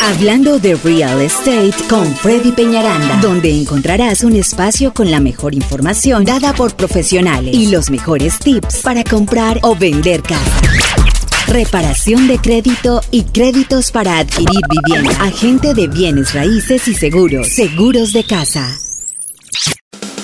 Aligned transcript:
Hablando 0.00 0.58
de 0.58 0.74
real 0.76 1.20
estate 1.20 1.74
con 1.88 2.06
Freddy 2.16 2.52
Peñaranda, 2.52 3.20
donde 3.20 3.50
encontrarás 3.50 4.22
un 4.24 4.34
espacio 4.36 4.94
con 4.94 5.10
la 5.10 5.20
mejor 5.20 5.54
información 5.54 6.24
dada 6.24 6.52
por 6.54 6.74
profesionales 6.76 7.54
y 7.54 7.66
los 7.66 7.90
mejores 7.90 8.38
tips 8.38 8.78
para 8.82 9.04
comprar 9.04 9.58
o 9.62 9.74
vender 9.74 10.22
casa. 10.22 10.60
Reparación 11.48 12.28
de 12.28 12.38
crédito 12.38 13.00
y 13.10 13.24
créditos 13.24 13.90
para 13.90 14.18
adquirir 14.18 14.60
vivienda. 14.70 15.22
Agente 15.22 15.74
de 15.74 15.88
bienes 15.88 16.32
raíces 16.32 16.88
y 16.88 16.94
seguros. 16.94 17.48
Seguros 17.48 18.12
de 18.12 18.24
casa. 18.24 18.78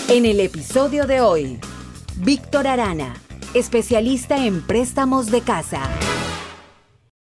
En 0.09 0.25
el 0.25 0.41
episodio 0.41 1.07
de 1.07 1.21
hoy, 1.21 1.59
Víctor 2.17 2.67
Arana, 2.69 3.15
especialista 3.55 4.47
en 4.47 4.63
préstamos 4.63 5.31
de 5.31 5.41
casa 5.41 5.81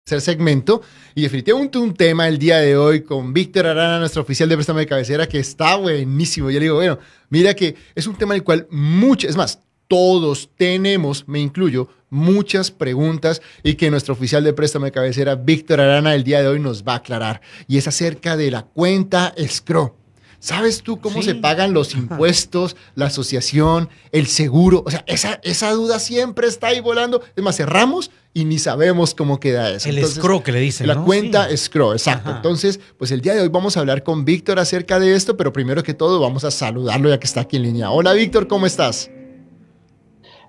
segmento 0.06 0.82
y 1.16 1.22
definitivamente 1.22 1.78
un 1.78 1.94
tema 1.94 2.28
el 2.28 2.38
día 2.38 2.58
de 2.58 2.76
hoy 2.76 3.04
con 3.04 3.32
Víctor 3.34 3.68
Arana, 3.68 4.00
nuestro 4.00 4.22
oficial 4.22 4.50
de 4.50 4.56
préstamo 4.56 4.80
de 4.80 4.86
cabecera, 4.86 5.28
que 5.28 5.40
está 5.40 5.78
buenísimo. 5.78 6.52
Yo 6.52 6.60
le 6.60 6.66
digo, 6.66 6.76
bueno, 6.76 7.00
mira 7.30 7.54
que 7.54 7.76
es 7.96 8.06
un 8.06 8.16
tema 8.16 8.34
en 8.34 8.40
el 8.40 8.44
cual 8.44 8.68
muchas, 8.70 9.30
es 9.30 9.38
más, 9.38 9.60
todos 9.88 10.50
tenemos, 10.58 11.26
me 11.28 11.40
incluyo, 11.40 11.88
muchas 12.10 12.70
preguntas 12.70 13.42
y 13.64 13.76
que 13.76 13.90
nuestro 13.90 14.14
oficial 14.14 14.44
de 14.44 14.52
préstamo 14.52 14.86
de 14.86 14.92
cabecera, 14.92 15.36
Víctor 15.36 15.80
Arana, 15.80 16.14
el 16.16 16.26
día 16.26 16.42
de 16.42 16.50
hoy 16.50 16.60
nos 16.60 16.84
va 16.84 16.94
a 16.94 16.98
aclarar. 16.98 17.42
Y 17.70 17.78
es 17.78 17.88
acerca 17.88 18.36
de 18.36 18.52
la 18.52 18.64
cuenta 18.64 19.34
escrow. 19.38 19.96
¿Sabes 20.44 20.84
tú 20.84 21.00
cómo 21.00 21.22
se 21.22 21.36
pagan 21.36 21.72
los 21.72 21.94
impuestos, 21.96 22.76
la 22.96 23.06
asociación, 23.06 23.88
el 24.12 24.28
seguro? 24.28 24.84
O 24.86 24.92
sea, 24.92 25.06
esa, 25.08 25.40
esa 25.42 25.72
duda 25.72 26.00
siempre 26.00 26.48
está 26.48 26.68
ahí 26.68 26.82
volando. 26.82 27.24
Es 27.38 27.42
más, 27.42 27.56
cerramos 27.56 28.12
y 28.34 28.46
ni 28.46 28.58
sabemos 28.58 29.14
cómo 29.14 29.40
queda 29.40 29.70
eso. 29.70 29.88
El 29.88 30.00
escro 30.00 30.42
que 30.42 30.52
le 30.52 30.60
dicen. 30.60 30.88
La 30.88 31.04
cuenta 31.04 31.50
escro, 31.50 31.94
exacto. 31.94 32.32
Entonces, 32.32 32.80
pues 32.98 33.12
el 33.12 33.22
día 33.22 33.36
de 33.36 33.42
hoy 33.42 33.50
vamos 33.50 33.78
a 33.78 33.82
hablar 33.82 34.04
con 34.04 34.26
Víctor 34.26 34.60
acerca 34.60 35.00
de 35.00 35.14
esto, 35.16 35.38
pero 35.38 35.54
primero 35.54 35.84
que 35.84 35.94
todo 35.94 36.20
vamos 36.20 36.44
a 36.44 36.50
saludarlo 36.50 37.10
ya 37.10 37.20
que 37.20 37.28
está 37.28 37.42
aquí 37.42 37.58
en 37.58 37.64
línea. 37.64 37.92
Hola 37.92 38.14
Víctor, 38.14 38.48
¿cómo 38.48 38.66
estás? 38.66 39.12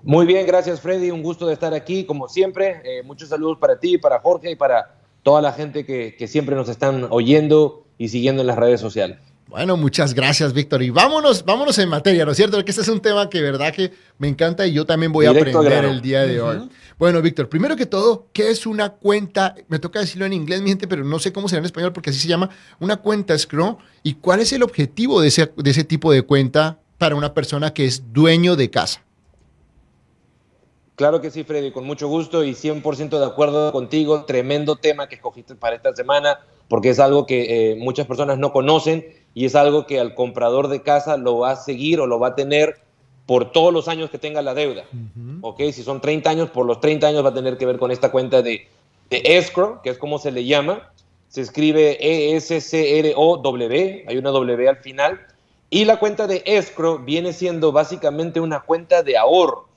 Muy 0.01 0.25
bien, 0.25 0.47
gracias 0.47 0.81
Freddy, 0.81 1.11
un 1.11 1.21
gusto 1.21 1.45
de 1.45 1.53
estar 1.53 1.73
aquí 1.73 2.05
como 2.05 2.27
siempre. 2.27 2.81
Eh, 2.83 3.03
muchos 3.03 3.29
saludos 3.29 3.57
para 3.59 3.79
ti, 3.79 3.97
para 3.97 4.19
Jorge 4.19 4.51
y 4.51 4.55
para 4.55 4.99
toda 5.21 5.41
la 5.41 5.53
gente 5.53 5.85
que, 5.85 6.15
que 6.17 6.27
siempre 6.27 6.55
nos 6.55 6.69
están 6.69 7.07
oyendo 7.11 7.85
y 7.97 8.09
siguiendo 8.09 8.41
en 8.41 8.47
las 8.47 8.57
redes 8.57 8.81
sociales. 8.81 9.19
Bueno, 9.47 9.77
muchas 9.77 10.15
gracias, 10.15 10.53
Víctor. 10.53 10.81
Y 10.81 10.89
vámonos, 10.89 11.45
vámonos 11.45 11.77
en 11.77 11.87
materia, 11.87 12.25
¿no 12.25 12.31
es 12.31 12.37
cierto? 12.37 12.57
Porque 12.57 12.71
este 12.71 12.81
es 12.81 12.87
un 12.87 12.99
tema 12.99 13.29
que 13.29 13.41
verdad 13.41 13.71
que 13.71 13.91
me 14.17 14.27
encanta 14.27 14.65
y 14.65 14.73
yo 14.73 14.85
también 14.85 15.11
voy 15.11 15.27
a 15.27 15.29
aprender 15.29 15.85
el 15.85 16.01
día 16.01 16.21
de 16.21 16.41
hoy. 16.41 16.69
Bueno, 16.97 17.21
Víctor, 17.21 17.47
primero 17.47 17.75
que 17.75 17.85
todo, 17.85 18.27
¿qué 18.33 18.49
es 18.49 18.65
una 18.65 18.89
cuenta? 18.89 19.53
Me 19.67 19.77
toca 19.77 19.99
decirlo 19.99 20.25
en 20.25 20.33
inglés, 20.33 20.61
mi 20.61 20.69
gente, 20.69 20.87
pero 20.87 21.03
no 21.03 21.19
sé 21.19 21.31
cómo 21.31 21.47
será 21.47 21.59
en 21.59 21.65
español 21.65 21.93
porque 21.93 22.09
así 22.09 22.19
se 22.19 22.27
llama, 22.27 22.49
una 22.79 22.97
cuenta 22.97 23.35
escrow. 23.35 23.77
¿Y 24.01 24.15
cuál 24.15 24.39
es 24.39 24.51
el 24.51 24.63
objetivo 24.63 25.21
de 25.21 25.27
ese, 25.27 25.51
de 25.55 25.69
ese 25.69 25.83
tipo 25.83 26.11
de 26.11 26.23
cuenta 26.23 26.79
para 26.97 27.15
una 27.15 27.33
persona 27.33 27.71
que 27.71 27.85
es 27.85 28.11
dueño 28.11 28.55
de 28.55 28.71
casa? 28.71 29.03
Claro 30.95 31.21
que 31.21 31.29
sí, 31.29 31.43
Freddy, 31.43 31.71
con 31.71 31.85
mucho 31.85 32.07
gusto 32.07 32.43
y 32.43 32.53
100% 32.53 33.19
de 33.19 33.25
acuerdo 33.25 33.71
contigo. 33.71 34.23
Tremendo 34.23 34.77
tema 34.77 35.07
que 35.07 35.15
escogiste 35.15 35.53
para 35.53 35.75
esta 35.75 35.93
semana 35.93 36.39
porque 36.67 36.89
es 36.89 36.99
algo 36.99 37.25
que 37.25 37.71
eh, 37.71 37.75
muchas 37.75 38.07
personas 38.07 38.39
no 38.39 38.51
conocen 38.51 39.05
y 39.35 39.45
es 39.45 39.53
algo 39.53 39.85
que 39.85 39.99
al 39.99 40.15
comprador 40.15 40.69
de 40.69 40.81
casa 40.81 41.17
lo 41.17 41.39
va 41.39 41.51
a 41.51 41.55
seguir 41.57 41.99
o 41.99 42.07
lo 42.07 42.19
va 42.19 42.29
a 42.29 42.35
tener 42.35 42.79
por 43.27 43.51
todos 43.51 43.73
los 43.73 43.89
años 43.89 44.09
que 44.09 44.17
tenga 44.17 44.41
la 44.41 44.53
deuda. 44.53 44.85
¿Ok? 45.41 45.61
Si 45.73 45.83
son 45.83 45.99
30 45.99 46.29
años, 46.29 46.49
por 46.49 46.65
los 46.65 46.79
30 46.79 47.07
años 47.07 47.23
va 47.23 47.29
a 47.29 47.33
tener 47.33 47.57
que 47.57 47.65
ver 47.65 47.77
con 47.77 47.91
esta 47.91 48.11
cuenta 48.11 48.41
de, 48.41 48.67
de 49.09 49.21
escrow, 49.25 49.81
que 49.83 49.89
es 49.89 49.97
como 49.97 50.19
se 50.19 50.31
le 50.31 50.45
llama. 50.45 50.89
Se 51.27 51.41
escribe 51.41 51.97
E-S-C-R-O-W, 51.99 54.05
hay 54.07 54.17
una 54.17 54.29
W 54.29 54.69
al 54.69 54.77
final. 54.77 55.19
Y 55.69 55.83
la 55.83 55.99
cuenta 55.99 56.27
de 56.27 56.41
escrow 56.45 56.99
viene 56.99 57.33
siendo 57.33 57.73
básicamente 57.73 58.39
una 58.39 58.61
cuenta 58.61 59.03
de 59.03 59.17
ahorro. 59.17 59.67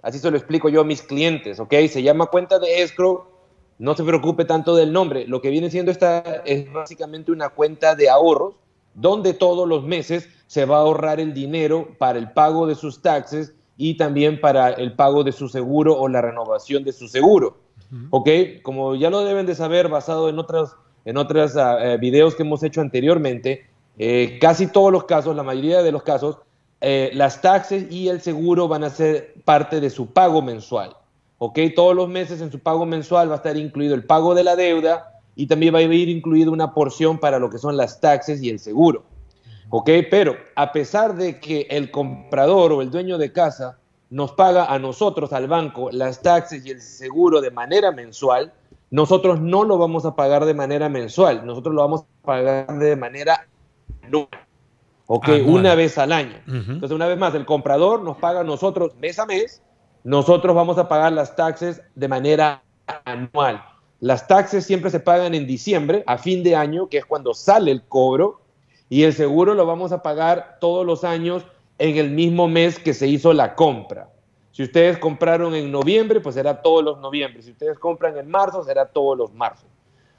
Así 0.00 0.20
se 0.20 0.30
lo 0.30 0.38
explico 0.38 0.70
yo 0.70 0.80
a 0.80 0.84
mis 0.84 1.02
clientes, 1.02 1.60
¿ok? 1.60 1.74
Se 1.90 2.02
llama 2.02 2.26
cuenta 2.26 2.58
de 2.58 2.82
escrow 2.82 3.26
no 3.78 3.96
se 3.96 4.04
preocupe 4.04 4.44
tanto 4.44 4.76
del 4.76 4.92
nombre. 4.92 5.26
Lo 5.26 5.42
que 5.42 5.50
viene 5.50 5.68
siendo 5.68 5.90
esta 5.90 6.20
es 6.44 6.72
básicamente 6.72 7.32
una 7.32 7.50
cuenta 7.50 7.94
de 7.94 8.08
ahorros 8.08 8.54
donde 8.94 9.34
todos 9.34 9.68
los 9.68 9.84
meses 9.84 10.28
se 10.46 10.64
va 10.64 10.78
a 10.78 10.80
ahorrar 10.80 11.20
el 11.20 11.34
dinero 11.34 11.88
para 11.98 12.18
el 12.18 12.32
pago 12.32 12.66
de 12.66 12.74
sus 12.74 13.00
taxes 13.00 13.54
y 13.76 13.96
también 13.96 14.40
para 14.40 14.70
el 14.70 14.94
pago 14.94 15.24
de 15.24 15.32
su 15.32 15.48
seguro 15.48 15.98
o 15.98 16.08
la 16.08 16.20
renovación 16.20 16.84
de 16.84 16.92
su 16.92 17.08
seguro. 17.08 17.58
¿Ok? 18.10 18.28
Como 18.62 18.94
ya 18.94 19.10
lo 19.10 19.24
deben 19.24 19.44
de 19.44 19.54
saber, 19.54 19.88
basado 19.88 20.28
en 20.28 20.38
otros 20.38 20.76
en 21.04 21.16
otros 21.16 21.56
ah, 21.56 21.78
eh, 21.80 21.98
videos 21.98 22.34
que 22.34 22.42
hemos 22.42 22.62
hecho 22.62 22.80
anteriormente, 22.80 23.66
eh, 23.98 24.38
casi 24.40 24.66
todos 24.68 24.92
los 24.92 25.04
casos, 25.04 25.34
la 25.34 25.42
mayoría 25.42 25.82
de 25.82 25.92
los 25.92 26.02
casos, 26.02 26.38
eh, 26.80 27.10
las 27.14 27.40
taxes 27.40 27.90
y 27.90 28.08
el 28.08 28.20
seguro 28.20 28.68
van 28.68 28.84
a 28.84 28.90
ser 28.90 29.34
parte 29.44 29.80
de 29.80 29.90
su 29.90 30.12
pago 30.12 30.42
mensual. 30.42 30.96
¿ok? 31.38 31.58
Todos 31.74 31.94
los 31.94 32.08
meses 32.08 32.40
en 32.40 32.52
su 32.52 32.60
pago 32.60 32.86
mensual 32.86 33.28
va 33.28 33.34
a 33.34 33.36
estar 33.36 33.56
incluido 33.56 33.94
el 33.94 34.04
pago 34.04 34.34
de 34.34 34.44
la 34.44 34.56
deuda 34.56 35.11
y 35.34 35.46
también 35.46 35.74
va 35.74 35.78
a 35.78 35.82
ir 35.82 36.08
incluido 36.08 36.52
una 36.52 36.74
porción 36.74 37.18
para 37.18 37.38
lo 37.38 37.50
que 37.50 37.58
son 37.58 37.76
las 37.76 38.00
taxes 38.00 38.42
y 38.42 38.50
el 38.50 38.58
seguro, 38.58 39.04
¿ok? 39.70 39.90
Pero 40.10 40.36
a 40.54 40.72
pesar 40.72 41.14
de 41.14 41.40
que 41.40 41.66
el 41.70 41.90
comprador 41.90 42.72
o 42.72 42.82
el 42.82 42.90
dueño 42.90 43.18
de 43.18 43.32
casa 43.32 43.78
nos 44.10 44.32
paga 44.32 44.66
a 44.66 44.78
nosotros, 44.78 45.32
al 45.32 45.48
banco, 45.48 45.90
las 45.90 46.20
taxes 46.20 46.66
y 46.66 46.70
el 46.70 46.80
seguro 46.80 47.40
de 47.40 47.50
manera 47.50 47.92
mensual, 47.92 48.52
nosotros 48.90 49.40
no 49.40 49.64
lo 49.64 49.78
vamos 49.78 50.04
a 50.04 50.14
pagar 50.14 50.44
de 50.44 50.52
manera 50.52 50.88
mensual, 50.88 51.46
nosotros 51.46 51.74
lo 51.74 51.80
vamos 51.80 52.02
a 52.02 52.26
pagar 52.26 52.78
de 52.78 52.96
manera 52.96 53.46
anual. 54.02 54.28
¿ok? 55.06 55.28
Una 55.46 55.74
vez 55.74 55.96
al 55.96 56.12
año. 56.12 56.36
Entonces, 56.46 56.90
una 56.90 57.06
vez 57.06 57.18
más, 57.18 57.34
el 57.34 57.46
comprador 57.46 58.02
nos 58.02 58.18
paga 58.18 58.40
a 58.40 58.44
nosotros 58.44 58.94
mes 58.96 59.18
a 59.18 59.26
mes 59.26 59.62
nosotros 60.04 60.54
vamos 60.54 60.78
a 60.78 60.88
pagar 60.88 61.12
las 61.12 61.36
taxes 61.36 61.82
de 61.94 62.08
manera 62.08 62.62
anual. 63.04 63.64
Las 64.02 64.26
taxes 64.26 64.66
siempre 64.66 64.90
se 64.90 64.98
pagan 64.98 65.32
en 65.32 65.46
diciembre, 65.46 66.02
a 66.08 66.18
fin 66.18 66.42
de 66.42 66.56
año, 66.56 66.88
que 66.88 66.98
es 66.98 67.04
cuando 67.04 67.34
sale 67.34 67.70
el 67.70 67.84
cobro, 67.84 68.40
y 68.88 69.04
el 69.04 69.12
seguro 69.12 69.54
lo 69.54 69.64
vamos 69.64 69.92
a 69.92 70.02
pagar 70.02 70.58
todos 70.60 70.84
los 70.84 71.04
años 71.04 71.44
en 71.78 71.96
el 71.96 72.10
mismo 72.10 72.48
mes 72.48 72.80
que 72.80 72.94
se 72.94 73.06
hizo 73.06 73.32
la 73.32 73.54
compra. 73.54 74.10
Si 74.50 74.64
ustedes 74.64 74.98
compraron 74.98 75.54
en 75.54 75.70
noviembre, 75.70 76.20
pues 76.20 76.34
será 76.34 76.62
todos 76.62 76.82
los 76.82 76.98
noviembre. 76.98 77.42
Si 77.42 77.52
ustedes 77.52 77.78
compran 77.78 78.18
en 78.18 78.28
marzo, 78.28 78.64
será 78.64 78.86
todos 78.86 79.16
los 79.16 79.32
marzos. 79.34 79.68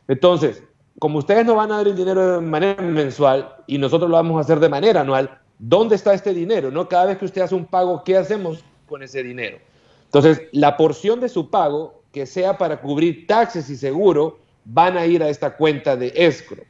Entonces, 0.07 0.63
como 0.97 1.19
ustedes 1.19 1.45
nos 1.45 1.57
van 1.57 1.73
a 1.73 1.75
dar 1.75 1.88
el 1.89 1.97
dinero 1.97 2.39
de 2.39 2.39
manera 2.39 2.81
mensual 2.81 3.53
y 3.67 3.77
nosotros 3.79 4.09
lo 4.09 4.15
vamos 4.15 4.38
a 4.38 4.41
hacer 4.41 4.61
de 4.61 4.69
manera 4.69 5.01
anual, 5.01 5.41
¿dónde 5.59 5.95
está 5.95 6.13
este 6.13 6.33
dinero? 6.33 6.71
¿No? 6.71 6.88
Cada 6.88 7.07
vez 7.07 7.17
que 7.17 7.25
usted 7.25 7.41
hace 7.41 7.55
un 7.55 7.65
pago, 7.65 8.01
¿qué 8.05 8.15
hacemos 8.15 8.63
con 8.88 9.03
ese 9.03 9.21
dinero? 9.23 9.57
Entonces, 10.05 10.44
la 10.53 10.77
porción 10.77 11.19
de 11.19 11.27
su 11.27 11.50
pago 11.50 12.03
que 12.13 12.28
sea 12.28 12.57
para 12.57 12.79
cubrir 12.79 13.25
taxes 13.28 13.69
y 13.69 13.75
seguro 13.75 14.38
van 14.63 14.96
a 14.97 15.06
ir 15.06 15.24
a 15.24 15.29
esta 15.29 15.57
cuenta 15.57 15.97
de 15.97 16.13
escrow. 16.16 16.63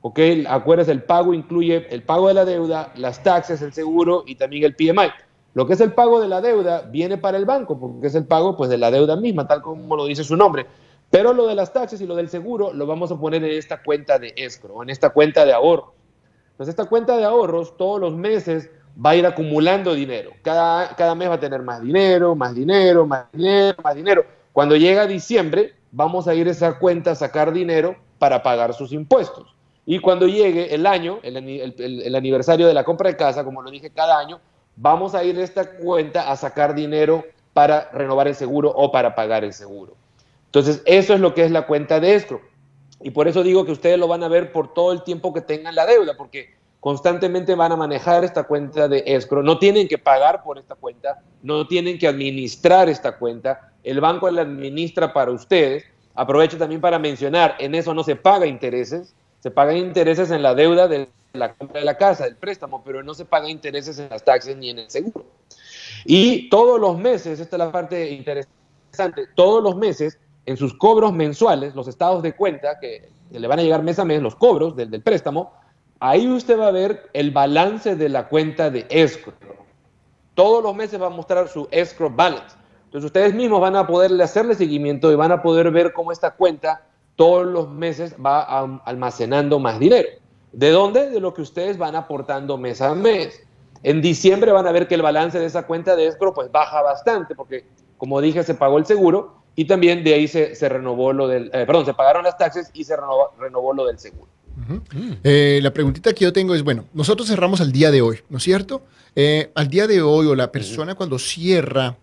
¿Ok? 0.00 0.20
Acuérdense, 0.48 0.92
el 0.92 1.02
pago 1.02 1.34
incluye 1.34 1.86
el 1.90 2.02
pago 2.02 2.28
de 2.28 2.34
la 2.34 2.44
deuda, 2.44 2.92
las 2.96 3.22
taxes, 3.22 3.60
el 3.60 3.72
seguro 3.72 4.22
y 4.26 4.36
también 4.36 4.64
el 4.64 4.76
PMI. 4.76 5.10
Lo 5.54 5.66
que 5.66 5.72
es 5.72 5.80
el 5.80 5.92
pago 5.92 6.20
de 6.20 6.28
la 6.28 6.40
deuda 6.40 6.82
viene 6.82 7.18
para 7.18 7.38
el 7.38 7.44
banco, 7.44 7.78
porque 7.78 8.06
es 8.06 8.14
el 8.14 8.24
pago 8.24 8.56
pues, 8.56 8.70
de 8.70 8.78
la 8.78 8.90
deuda 8.90 9.16
misma, 9.16 9.48
tal 9.48 9.62
como 9.62 9.96
lo 9.96 10.06
dice 10.06 10.22
su 10.22 10.36
nombre. 10.36 10.66
Pero 11.10 11.32
lo 11.32 11.46
de 11.46 11.54
las 11.54 11.72
taxes 11.72 12.00
y 12.00 12.06
lo 12.06 12.14
del 12.14 12.28
seguro 12.28 12.72
lo 12.72 12.86
vamos 12.86 13.10
a 13.10 13.18
poner 13.18 13.42
en 13.42 13.50
esta 13.50 13.82
cuenta 13.82 14.18
de 14.18 14.32
escrow, 14.36 14.82
en 14.82 14.90
esta 14.90 15.10
cuenta 15.10 15.44
de 15.44 15.52
ahorro. 15.52 15.94
Entonces, 16.52 16.72
esta 16.72 16.84
cuenta 16.84 17.16
de 17.16 17.24
ahorros 17.24 17.76
todos 17.76 18.00
los 18.00 18.14
meses 18.14 18.70
va 19.04 19.10
a 19.10 19.16
ir 19.16 19.26
acumulando 19.26 19.92
dinero. 19.94 20.30
Cada, 20.42 20.94
cada 20.94 21.16
mes 21.16 21.28
va 21.28 21.34
a 21.34 21.40
tener 21.40 21.62
más 21.62 21.82
dinero, 21.82 22.36
más 22.36 22.54
dinero, 22.54 23.06
más 23.06 23.26
dinero, 23.32 23.76
más 23.82 23.94
dinero. 23.96 24.24
Cuando 24.54 24.76
llega 24.76 25.08
diciembre, 25.08 25.74
vamos 25.90 26.28
a 26.28 26.34
ir 26.36 26.46
a 26.46 26.52
esa 26.52 26.78
cuenta 26.78 27.10
a 27.10 27.14
sacar 27.16 27.52
dinero 27.52 27.96
para 28.20 28.44
pagar 28.44 28.72
sus 28.72 28.92
impuestos. 28.92 29.52
Y 29.84 29.98
cuando 29.98 30.28
llegue 30.28 30.72
el 30.72 30.86
año, 30.86 31.18
el, 31.24 32.14
aniversario 32.14 32.68
de 32.68 32.72
la 32.72 32.84
compra 32.84 33.10
de 33.10 33.16
casa, 33.16 33.42
como 33.42 33.62
lo 33.62 33.70
dije 33.72 33.90
cada 33.90 34.16
año, 34.16 34.40
vamos 34.76 35.16
a 35.16 35.24
ir 35.24 35.36
a 35.40 35.42
esta 35.42 35.76
cuenta 35.76 36.30
a 36.30 36.36
sacar 36.36 36.72
dinero 36.72 37.24
para 37.52 37.90
renovar 37.90 38.28
el 38.28 38.36
seguro 38.36 38.70
o 38.70 38.92
para 38.92 39.16
pagar 39.16 39.42
el 39.42 39.52
seguro. 39.52 39.96
Entonces, 40.46 40.82
eso 40.84 41.14
es 41.14 41.20
lo 41.20 41.34
que 41.34 41.44
es 41.44 41.50
la 41.50 41.66
cuenta 41.66 41.98
de 41.98 42.14
escrow. 42.14 42.40
Y 43.00 43.10
por 43.10 43.26
eso 43.26 43.42
digo 43.42 43.64
que 43.64 43.72
ustedes 43.72 43.98
lo 43.98 44.06
van 44.06 44.22
a 44.22 44.28
ver 44.28 44.52
por 44.52 44.72
todo 44.72 44.92
el 44.92 45.02
tiempo 45.02 45.34
que 45.34 45.40
tengan 45.40 45.74
la 45.74 45.84
deuda, 45.84 46.16
porque 46.16 46.54
constantemente 46.84 47.54
van 47.54 47.72
a 47.72 47.76
manejar 47.76 48.24
esta 48.24 48.42
cuenta 48.42 48.88
de 48.88 49.02
escrow, 49.06 49.42
no 49.42 49.58
tienen 49.58 49.88
que 49.88 49.96
pagar 49.96 50.42
por 50.42 50.58
esta 50.58 50.74
cuenta, 50.74 51.22
no 51.42 51.66
tienen 51.66 51.98
que 51.98 52.06
administrar 52.06 52.90
esta 52.90 53.16
cuenta, 53.16 53.72
el 53.82 54.02
banco 54.02 54.30
la 54.30 54.42
administra 54.42 55.10
para 55.10 55.30
ustedes. 55.30 55.86
Aprovecho 56.14 56.58
también 56.58 56.82
para 56.82 56.98
mencionar, 56.98 57.56
en 57.58 57.74
eso 57.74 57.94
no 57.94 58.04
se 58.04 58.16
paga 58.16 58.44
intereses, 58.44 59.14
se 59.40 59.50
pagan 59.50 59.78
intereses 59.78 60.30
en 60.30 60.42
la 60.42 60.54
deuda 60.54 60.86
de 60.86 61.08
la 61.32 61.54
compra 61.54 61.80
de 61.80 61.86
la 61.86 61.96
casa, 61.96 62.24
del 62.24 62.36
préstamo, 62.36 62.82
pero 62.84 63.02
no 63.02 63.14
se 63.14 63.24
pagan 63.24 63.48
intereses 63.48 63.98
en 63.98 64.10
las 64.10 64.22
taxes 64.22 64.54
ni 64.54 64.68
en 64.68 64.80
el 64.80 64.90
seguro. 64.90 65.24
Y 66.04 66.50
todos 66.50 66.78
los 66.78 66.98
meses, 66.98 67.40
esta 67.40 67.56
es 67.56 67.60
la 67.60 67.72
parte 67.72 68.10
interesante, 68.10 69.26
todos 69.34 69.62
los 69.62 69.74
meses 69.74 70.18
en 70.44 70.58
sus 70.58 70.74
cobros 70.74 71.14
mensuales, 71.14 71.74
los 71.74 71.88
estados 71.88 72.22
de 72.22 72.36
cuenta 72.36 72.78
que 72.78 73.08
le 73.30 73.48
van 73.48 73.58
a 73.58 73.62
llegar 73.62 73.82
mes 73.82 73.98
a 73.98 74.04
mes, 74.04 74.20
los 74.20 74.34
cobros 74.34 74.76
del, 74.76 74.90
del 74.90 75.00
préstamo, 75.00 75.63
ahí 76.04 76.28
usted 76.28 76.58
va 76.58 76.66
a 76.66 76.70
ver 76.70 77.08
el 77.14 77.30
balance 77.30 77.96
de 77.96 78.08
la 78.10 78.28
cuenta 78.28 78.68
de 78.70 78.86
escrow. 78.90 79.34
Todos 80.34 80.62
los 80.62 80.74
meses 80.74 81.00
va 81.00 81.06
a 81.06 81.10
mostrar 81.10 81.48
su 81.48 81.66
escrow 81.70 82.10
balance. 82.10 82.56
Entonces 82.84 83.06
ustedes 83.06 83.34
mismos 83.34 83.60
van 83.60 83.74
a 83.74 83.86
poderle 83.86 84.22
hacerle 84.22 84.54
seguimiento 84.54 85.10
y 85.10 85.14
van 85.14 85.32
a 85.32 85.42
poder 85.42 85.70
ver 85.70 85.92
cómo 85.92 86.12
esta 86.12 86.32
cuenta 86.32 86.86
todos 87.16 87.46
los 87.46 87.70
meses 87.70 88.14
va 88.24 88.42
almacenando 88.84 89.58
más 89.58 89.78
dinero. 89.78 90.08
¿De 90.52 90.70
dónde? 90.70 91.08
De 91.08 91.20
lo 91.20 91.32
que 91.32 91.42
ustedes 91.42 91.78
van 91.78 91.96
aportando 91.96 92.58
mes 92.58 92.82
a 92.82 92.94
mes. 92.94 93.42
En 93.82 94.02
diciembre 94.02 94.52
van 94.52 94.66
a 94.66 94.72
ver 94.72 94.86
que 94.86 94.96
el 94.96 95.02
balance 95.02 95.38
de 95.38 95.46
esa 95.46 95.66
cuenta 95.66 95.96
de 95.96 96.06
escrow 96.06 96.34
pues 96.34 96.52
baja 96.52 96.82
bastante 96.82 97.34
porque, 97.34 97.64
como 97.96 98.20
dije, 98.20 98.42
se 98.42 98.54
pagó 98.54 98.76
el 98.76 98.84
seguro 98.84 99.36
y 99.56 99.66
también 99.66 100.04
de 100.04 100.14
ahí 100.14 100.28
se, 100.28 100.54
renovó 100.68 101.14
lo 101.14 101.28
del, 101.28 101.46
eh, 101.54 101.64
perdón, 101.66 101.86
se 101.86 101.94
pagaron 101.94 102.24
las 102.24 102.36
taxes 102.36 102.70
y 102.74 102.84
se 102.84 102.94
renovó, 102.96 103.72
lo 103.72 103.86
del 103.86 103.98
seguro. 103.98 104.28
Eh, 105.22 105.60
la 105.62 105.72
preguntita 105.72 106.12
que 106.12 106.24
yo 106.24 106.32
tengo 106.32 106.54
es, 106.54 106.62
bueno, 106.62 106.86
nosotros 106.92 107.28
cerramos 107.28 107.60
al 107.60 107.72
día 107.72 107.90
de 107.90 108.02
hoy, 108.02 108.20
¿no 108.28 108.38
es 108.38 108.44
cierto? 108.44 108.84
Eh, 109.16 109.50
al 109.54 109.68
día 109.68 109.86
de 109.86 110.02
hoy 110.02 110.26
o 110.26 110.34
la 110.34 110.50
persona 110.50 110.94
cuando 110.94 111.18
cierra, 111.18 111.96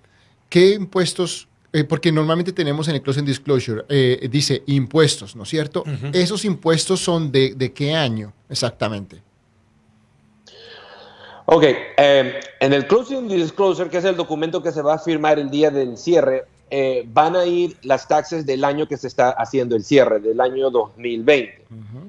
¿qué 0.49 0.71
impuestos 0.71 1.47
porque 1.87 2.11
normalmente 2.11 2.51
tenemos 2.51 2.89
en 2.89 2.95
el 2.95 3.01
Closing 3.01 3.23
Disclosure, 3.23 3.85
dice 4.27 4.61
impuestos, 4.65 5.37
¿no 5.37 5.43
es 5.43 5.49
cierto? 5.49 5.85
¿Esos 6.11 6.43
impuestos 6.43 6.99
son 6.99 7.31
de, 7.31 7.53
de, 7.55 7.71
qué 7.71 7.95
año 7.95 8.33
exactamente? 8.49 9.21
Ok, 11.45 11.63
en 11.97 12.73
el 12.73 12.87
Closing 12.87 13.29
Disclosure, 13.29 13.89
que 13.89 13.99
es 13.99 14.03
el 14.03 14.17
documento 14.17 14.61
que 14.61 14.73
se 14.73 14.81
va 14.81 14.95
a 14.95 14.99
firmar 14.99 15.39
el 15.39 15.49
día 15.49 15.71
del 15.71 15.95
cierre, 15.97 16.43
eh, 16.73 17.03
van 17.05 17.35
a 17.35 17.45
ir 17.45 17.75
las 17.83 18.07
taxes 18.07 18.45
del 18.45 18.63
año 18.63 18.87
que 18.87 18.95
se 18.95 19.07
está 19.07 19.31
haciendo 19.31 19.75
el 19.75 19.83
cierre, 19.83 20.21
del 20.21 20.39
año 20.39 20.69
2020. 20.69 21.65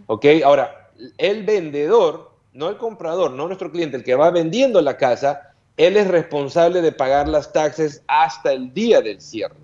¿Ok? 0.06 0.24
Ahora, 0.44 0.88
el 1.18 1.42
vendedor, 1.42 2.30
no 2.52 2.68
el 2.68 2.76
comprador, 2.76 3.32
no 3.32 3.48
nuestro 3.48 3.72
cliente, 3.72 3.96
el 3.96 4.04
que 4.04 4.14
va 4.14 4.30
vendiendo 4.30 4.80
la 4.80 4.96
casa, 4.96 5.52
él 5.76 5.96
es 5.96 6.06
responsable 6.06 6.80
de 6.80 6.92
pagar 6.92 7.28
las 7.28 7.52
taxes 7.52 8.04
hasta 8.06 8.52
el 8.52 8.72
día 8.72 9.00
del 9.00 9.20
cierre. 9.20 9.56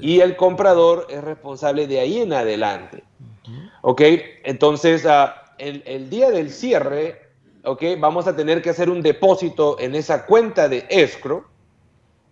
Y 0.00 0.20
el 0.20 0.34
comprador 0.34 1.06
es 1.10 1.22
responsable 1.22 1.86
de 1.86 2.00
ahí 2.00 2.20
en 2.20 2.32
adelante. 2.32 3.04
¿Ok? 3.82 4.00
Entonces, 4.44 5.04
ah, 5.04 5.54
el, 5.58 5.82
el, 5.84 6.08
día 6.08 6.30
del 6.30 6.50
cierre, 6.50 7.20
¿ok? 7.64 7.82
Vamos 7.98 8.26
a 8.26 8.34
tener 8.34 8.62
que 8.62 8.70
hacer 8.70 8.88
un 8.88 9.02
depósito 9.02 9.78
en 9.78 9.94
esa 9.94 10.24
cuenta 10.24 10.70
de 10.70 10.86
escrow 10.88 11.49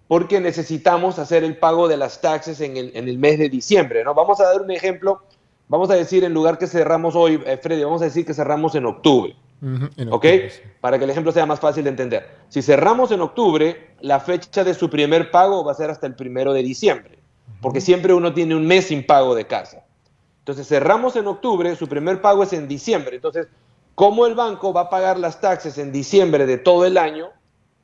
porque 0.08 0.40
necesitamos 0.40 1.18
hacer 1.18 1.44
el 1.44 1.58
pago 1.58 1.86
de 1.86 1.98
las 1.98 2.20
taxes 2.20 2.60
en 2.62 2.76
el, 2.76 3.18
mes 3.18 3.38
de 3.38 3.50
diciembre. 3.50 4.02
¿no? 4.02 4.14
Vamos 4.14 4.40
a 4.40 4.44
dar 4.44 4.62
un 4.62 4.70
ejemplo, 4.70 5.22
vamos 5.68 5.90
a 5.90 5.94
decir 5.94 6.24
en 6.24 6.32
lugar 6.32 6.56
que 6.56 6.66
cerramos 6.66 7.14
hoy, 7.14 7.40
eh, 7.46 7.58
Freddy, 7.62 7.84
vamos 7.84 8.00
a 8.00 8.06
decir 8.06 8.24
que 8.24 8.32
cerramos 8.34 8.74
en 8.74 8.86
octubre. 8.86 9.36
¿Ok? 10.10 10.24
Para 10.80 10.98
que 10.98 11.04
el 11.04 11.10
ejemplo 11.10 11.32
sea 11.32 11.44
más 11.44 11.60
fácil 11.60 11.84
de 11.84 11.90
entender. 11.90 12.26
Si 12.48 12.62
cerramos 12.62 13.10
en 13.10 13.20
octubre, 13.20 13.90
la 14.00 14.20
fecha 14.20 14.64
de 14.64 14.72
su 14.72 14.88
primer 14.88 15.30
pago 15.30 15.64
va 15.64 15.72
a 15.72 15.74
ser 15.74 15.90
hasta 15.90 16.06
el 16.06 16.14
primero 16.14 16.52
de 16.52 16.62
diciembre, 16.62 17.18
porque 17.60 17.80
siempre 17.80 18.14
uno 18.14 18.32
tiene 18.32 18.54
un 18.54 18.66
mes 18.66 18.86
sin 18.86 19.04
pago 19.04 19.34
de 19.34 19.46
casa. 19.46 19.84
Entonces 20.38 20.66
cerramos 20.66 21.16
en 21.16 21.26
octubre, 21.26 21.74
su 21.76 21.88
primer 21.88 22.22
pago 22.22 22.44
es 22.44 22.52
en 22.54 22.68
diciembre. 22.68 23.16
Entonces, 23.16 23.48
¿cómo 23.94 24.26
el 24.26 24.34
banco 24.34 24.72
va 24.72 24.82
a 24.82 24.90
pagar 24.90 25.18
las 25.18 25.40
taxes 25.40 25.76
en 25.76 25.92
diciembre 25.92 26.46
de 26.46 26.56
todo 26.56 26.86
el 26.86 26.96
año? 26.96 27.28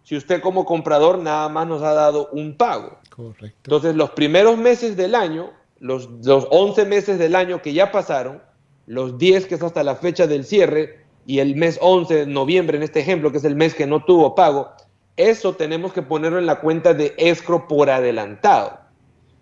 Si 0.04 0.16
usted 0.16 0.40
como 0.40 0.64
comprador 0.64 1.18
nada 1.18 1.48
más 1.48 1.66
nos 1.66 1.82
ha 1.82 1.94
dado 1.94 2.28
un 2.30 2.56
pago. 2.56 2.98
Correcto. 3.08 3.58
Entonces, 3.64 3.96
los 3.96 4.10
primeros 4.10 4.56
meses 4.58 4.96
del 4.96 5.14
año, 5.14 5.50
los, 5.80 6.08
los 6.22 6.46
11 6.50 6.84
meses 6.84 7.18
del 7.18 7.34
año 7.34 7.62
que 7.62 7.72
ya 7.72 7.90
pasaron, 7.90 8.42
los 8.86 9.18
10 9.18 9.46
que 9.46 9.54
es 9.54 9.62
hasta 9.62 9.82
la 9.82 9.96
fecha 9.96 10.26
del 10.26 10.44
cierre 10.44 11.04
y 11.26 11.38
el 11.38 11.56
mes 11.56 11.78
11 11.80 12.14
de 12.14 12.26
noviembre, 12.26 12.76
en 12.76 12.82
este 12.82 13.00
ejemplo, 13.00 13.32
que 13.32 13.38
es 13.38 13.44
el 13.44 13.56
mes 13.56 13.74
que 13.74 13.86
no 13.86 14.04
tuvo 14.04 14.34
pago, 14.34 14.72
eso 15.16 15.54
tenemos 15.54 15.94
que 15.94 16.02
ponerlo 16.02 16.38
en 16.38 16.46
la 16.46 16.60
cuenta 16.60 16.92
de 16.92 17.14
escro 17.16 17.66
por 17.66 17.88
adelantado. 17.88 18.80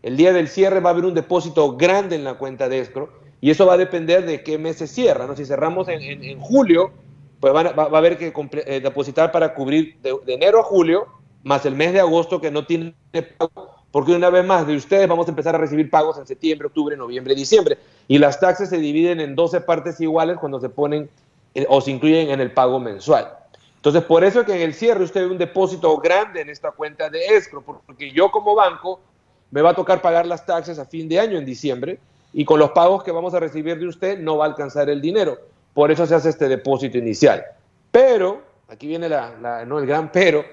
El 0.03 0.17
día 0.17 0.33
del 0.33 0.47
cierre 0.47 0.79
va 0.79 0.91
a 0.91 0.93
haber 0.93 1.05
un 1.05 1.15
depósito 1.15 1.77
grande 1.77 2.15
en 2.15 2.23
la 2.23 2.35
cuenta 2.35 2.69
de 2.69 2.79
escro 2.79 3.13
y 3.41 3.51
eso 3.51 3.67
va 3.67 3.75
a 3.75 3.79
depender 3.79 4.25
de 4.27 4.45
qué 4.45 4.59
mes 4.59 4.77
se 4.77 4.87
cierra. 4.87 5.27
¿no? 5.27 5.35
Si 5.35 5.45
cerramos 5.45 5.89
en, 5.89 6.03
en 6.03 6.41
julio, 6.41 6.93
pues 7.43 7.53
va, 7.53 7.61
a 7.61 7.99
haber 7.99 8.19
que 8.19 8.33
eh, 8.67 8.81
depositar 8.81 9.33
para 9.33 9.53
cubrir 9.53 9.97
de, 10.01 10.15
enero 10.29 10.61
a 10.61 10.63
julio, 10.63 11.09
más 11.43 11.67
el 11.67 11.75
mes 11.75 11.93
de 11.93 11.99
agosto 11.99 12.41
que 12.41 12.53
no 12.53 12.67
tiene 12.67 12.95
pago, 13.37 13.75
porque 13.91 14.13
una 14.13 14.31
vez 14.31 14.47
más 14.47 14.65
de 14.65 14.77
ustedes 14.77 15.09
vamos 15.09 15.27
a 15.27 15.31
empezar 15.31 15.57
a 15.57 15.59
recibir 15.59 15.91
pagos 15.91 16.17
en 16.19 16.27
septiembre, 16.29 16.69
octubre, 16.69 16.97
noviembre, 16.97 17.35
diciembre. 17.35 17.79
Y 18.07 18.19
las 18.19 18.39
taxas 18.39 18.69
se 18.69 18.79
dividen 18.79 19.19
en 19.19 19.35
12 19.35 19.63
partes 19.63 20.01
iguales 20.01 20.37
cuando 20.39 20.61
se 20.61 20.69
ponen 20.69 21.11
eh, 21.57 21.67
o 21.69 21.81
se 21.81 21.91
incluyen 21.91 22.31
en 22.31 22.41
el 22.41 22.53
pago 22.53 22.79
mensual. 22.79 23.33
Entonces, 23.75 24.05
por 24.05 24.23
eso 24.23 24.43
es 24.43 24.47
que 24.47 24.55
en 24.55 24.61
el 24.61 24.73
cierre 24.73 25.03
usted 25.03 25.23
ve 25.23 25.33
un 25.33 25.39
depósito 25.39 25.97
grande 25.99 26.43
en 26.43 26.49
esta 26.49 26.71
cuenta 26.71 27.11
de 27.11 27.27
escro, 27.27 27.61
porque 27.61 28.13
yo 28.13 28.31
como 28.31 28.55
banco 28.55 29.01
me 29.51 29.63
va 29.63 29.71
a 29.71 29.75
tocar 29.75 30.01
pagar 30.01 30.27
las 30.27 30.47
taxas 30.47 30.79
a 30.79 30.85
fin 30.85 31.09
de 31.09 31.19
año 31.19 31.39
en 31.39 31.45
diciembre 31.45 31.99
y 32.33 32.45
con 32.45 32.61
los 32.61 32.71
pagos 32.71 33.03
que 33.03 33.11
vamos 33.11 33.35
a 33.35 33.41
recibir 33.41 33.81
de 33.81 33.89
usted 33.89 34.21
no 34.21 34.37
va 34.37 34.45
a 34.45 34.49
alcanzar 34.49 34.89
el 34.89 35.01
dinero. 35.01 35.39
Por 35.75 35.91
eso 35.91 36.07
se 36.07 36.15
hace 36.15 36.29
este 36.29 36.49
depósito 36.49 36.99
inicial. 36.99 37.45
Pero, 37.91 38.43
aquí 38.69 38.87
viene 38.87 39.09
la, 39.09 39.65
no, 39.67 39.79
el 39.79 39.87
gran 39.87 40.11
pero, 40.13 40.45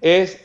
es 0.00 0.40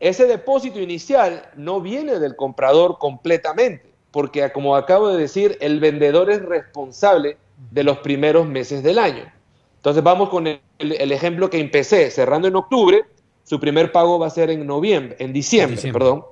ese 0.00 0.26
depósito 0.26 0.80
inicial 0.80 1.48
no 1.56 1.80
viene 1.80 2.18
del 2.18 2.34
comprador 2.34 2.98
completamente, 2.98 3.84
porque 4.10 4.50
como 4.50 4.74
acabo 4.74 5.08
de 5.08 5.16
decir, 5.20 5.56
el 5.60 5.78
vendedor 5.78 6.28
es 6.28 6.42
responsable 6.42 7.36
de 7.70 7.84
los 7.84 7.98
primeros 7.98 8.46
meses 8.48 8.82
del 8.82 8.98
año. 8.98 9.30
Entonces 9.76 10.02
vamos 10.02 10.28
con 10.28 10.48
el, 10.48 10.60
ejemplo 10.78 11.48
que 11.48 11.60
empecé, 11.60 12.10
cerrando 12.10 12.48
en 12.48 12.56
octubre, 12.56 13.04
su 13.44 13.60
primer 13.60 13.92
pago 13.92 14.18
va 14.18 14.26
a 14.26 14.30
ser 14.30 14.50
en 14.50 14.66
noviembre, 14.66 15.16
en 15.20 15.32
diciembre, 15.32 15.92
perdón. 15.92 16.24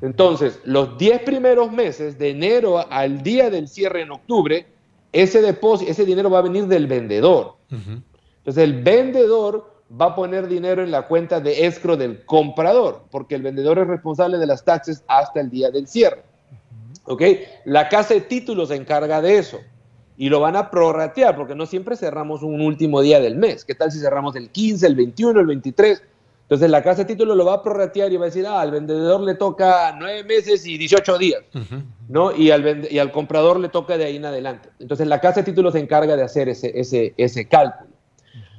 Entonces, 0.00 0.60
los 0.64 0.96
10 0.96 1.20
primeros 1.22 1.70
meses, 1.70 2.18
de 2.18 2.30
enero 2.30 2.78
al 2.90 3.22
día 3.22 3.50
del 3.50 3.68
cierre 3.68 4.02
en 4.02 4.10
octubre, 4.10 4.66
ese 5.12 5.40
depósito, 5.42 5.90
ese 5.90 6.04
dinero 6.04 6.30
va 6.30 6.38
a 6.38 6.42
venir 6.42 6.66
del 6.66 6.86
vendedor. 6.86 7.56
Entonces 7.70 8.64
el 8.64 8.82
vendedor 8.82 9.78
va 10.00 10.06
a 10.06 10.14
poner 10.14 10.48
dinero 10.48 10.82
en 10.82 10.90
la 10.90 11.02
cuenta 11.02 11.40
de 11.40 11.66
escro 11.66 11.96
del 11.96 12.24
comprador, 12.24 13.04
porque 13.10 13.34
el 13.34 13.42
vendedor 13.42 13.78
es 13.78 13.86
responsable 13.86 14.38
de 14.38 14.46
las 14.46 14.64
taxes 14.64 15.02
hasta 15.08 15.40
el 15.40 15.50
día 15.50 15.70
del 15.70 15.88
cierre. 15.88 16.22
¿Ok? 17.04 17.22
La 17.64 17.88
casa 17.88 18.14
de 18.14 18.20
títulos 18.20 18.68
se 18.68 18.76
encarga 18.76 19.22
de 19.22 19.38
eso 19.38 19.58
y 20.18 20.28
lo 20.28 20.40
van 20.40 20.56
a 20.56 20.70
prorratear, 20.70 21.36
porque 21.36 21.54
no 21.54 21.64
siempre 21.64 21.96
cerramos 21.96 22.42
un 22.42 22.60
último 22.60 23.00
día 23.00 23.20
del 23.20 23.36
mes. 23.36 23.64
¿Qué 23.64 23.74
tal 23.74 23.90
si 23.90 23.98
cerramos 23.98 24.36
el 24.36 24.50
15, 24.50 24.86
el 24.86 24.96
21, 24.96 25.40
el 25.40 25.46
23? 25.46 26.02
Entonces 26.48 26.70
la 26.70 26.82
casa 26.82 27.02
de 27.02 27.04
título 27.04 27.34
lo 27.34 27.44
va 27.44 27.54
a 27.56 27.62
prorratear 27.62 28.10
y 28.10 28.16
va 28.16 28.24
a 28.24 28.30
decir, 28.30 28.46
ah, 28.46 28.62
al 28.62 28.70
vendedor 28.70 29.20
le 29.20 29.34
toca 29.34 29.94
nueve 29.98 30.24
meses 30.24 30.66
y 30.66 30.78
18 30.78 31.18
días, 31.18 31.42
¿no? 32.08 32.34
Y 32.34 32.50
al, 32.50 32.90
y 32.90 32.98
al 32.98 33.12
comprador 33.12 33.60
le 33.60 33.68
toca 33.68 33.98
de 33.98 34.06
ahí 34.06 34.16
en 34.16 34.24
adelante. 34.24 34.70
Entonces 34.78 35.06
la 35.06 35.20
casa 35.20 35.40
de 35.40 35.44
título 35.44 35.70
se 35.70 35.78
encarga 35.78 36.16
de 36.16 36.22
hacer 36.22 36.48
ese, 36.48 36.72
ese, 36.74 37.12
ese 37.18 37.46
cálculo. 37.46 37.90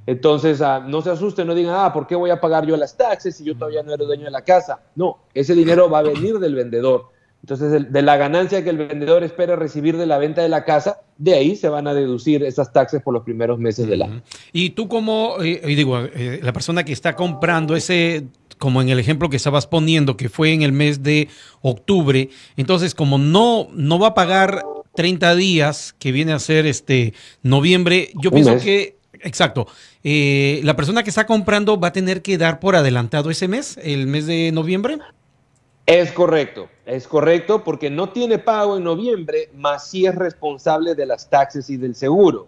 Entonces, 0.05 0.61
ah, 0.61 0.79
no 0.79 1.01
se 1.01 1.09
asusten, 1.09 1.47
no 1.47 1.55
digan, 1.55 1.73
ah, 1.75 1.91
¿por 1.91 2.05
qué 2.05 2.15
voy 2.15 2.29
a 2.29 2.39
pagar 2.39 2.63
yo 2.63 2.77
las 2.77 2.95
taxes 2.95 3.35
si 3.35 3.43
yo 3.43 3.55
todavía 3.55 3.81
no 3.81 3.91
era 3.91 4.05
dueño 4.05 4.25
de 4.25 4.31
la 4.31 4.43
casa? 4.43 4.81
No, 4.95 5.25
ese 5.33 5.55
dinero 5.55 5.89
va 5.89 5.99
a 5.99 6.03
venir 6.03 6.37
del 6.37 6.53
vendedor. 6.53 7.09
Entonces, 7.41 7.91
de 7.91 8.01
la 8.01 8.17
ganancia 8.17 8.63
que 8.63 8.69
el 8.69 8.77
vendedor 8.77 9.23
espera 9.23 9.55
recibir 9.55 9.97
de 9.97 10.05
la 10.05 10.17
venta 10.17 10.41
de 10.41 10.49
la 10.49 10.65
casa, 10.65 11.01
de 11.17 11.33
ahí 11.33 11.55
se 11.55 11.69
van 11.69 11.87
a 11.87 11.93
deducir 11.93 12.43
esas 12.43 12.73
taxes 12.73 13.01
por 13.01 13.13
los 13.13 13.23
primeros 13.23 13.59
meses 13.59 13.87
del 13.87 14.01
año. 14.01 14.21
Y 14.51 14.71
tú 14.71 14.87
como, 14.87 15.37
eh, 15.41 15.61
digo, 15.65 15.99
eh, 15.99 16.39
la 16.43 16.53
persona 16.53 16.83
que 16.83 16.91
está 16.91 17.15
comprando 17.15 17.75
ese, 17.75 18.25
como 18.57 18.81
en 18.81 18.89
el 18.89 18.99
ejemplo 18.99 19.29
que 19.29 19.37
estabas 19.37 19.67
poniendo, 19.67 20.17
que 20.17 20.27
fue 20.27 20.51
en 20.51 20.63
el 20.63 20.73
mes 20.73 21.01
de 21.01 21.29
octubre, 21.61 22.29
entonces 22.57 22.93
como 22.93 23.17
no, 23.17 23.67
no 23.73 23.99
va 23.99 24.07
a 24.07 24.13
pagar 24.13 24.61
30 24.95 25.35
días, 25.35 25.95
que 25.97 26.11
viene 26.11 26.33
a 26.33 26.39
ser 26.39 26.65
este 26.65 27.13
noviembre, 27.41 28.09
yo 28.21 28.31
pienso 28.31 28.57
que, 28.57 28.97
exacto, 29.21 29.65
eh, 30.03 30.59
la 30.63 30.75
persona 30.75 31.03
que 31.03 31.09
está 31.09 31.25
comprando 31.25 31.79
va 31.79 31.89
a 31.89 31.93
tener 31.93 32.21
que 32.21 32.37
dar 32.37 32.59
por 32.59 32.75
adelantado 32.75 33.29
ese 33.29 33.47
mes, 33.47 33.79
el 33.81 34.07
mes 34.07 34.25
de 34.25 34.51
noviembre. 34.51 34.97
Es 35.91 36.11
correcto, 36.11 36.69
es 36.85 37.07
correcto 37.07 37.63
porque 37.63 37.89
no 37.89 38.09
tiene 38.09 38.37
pago 38.37 38.77
en 38.77 38.83
noviembre, 38.83 39.49
más 39.55 39.87
sí 39.87 40.05
es 40.05 40.13
responsable 40.13 40.93
de 40.93 41.07
las 41.07 41.31
taxes 41.31 41.67
y 41.71 41.77
del 41.77 41.95
seguro. 41.95 42.45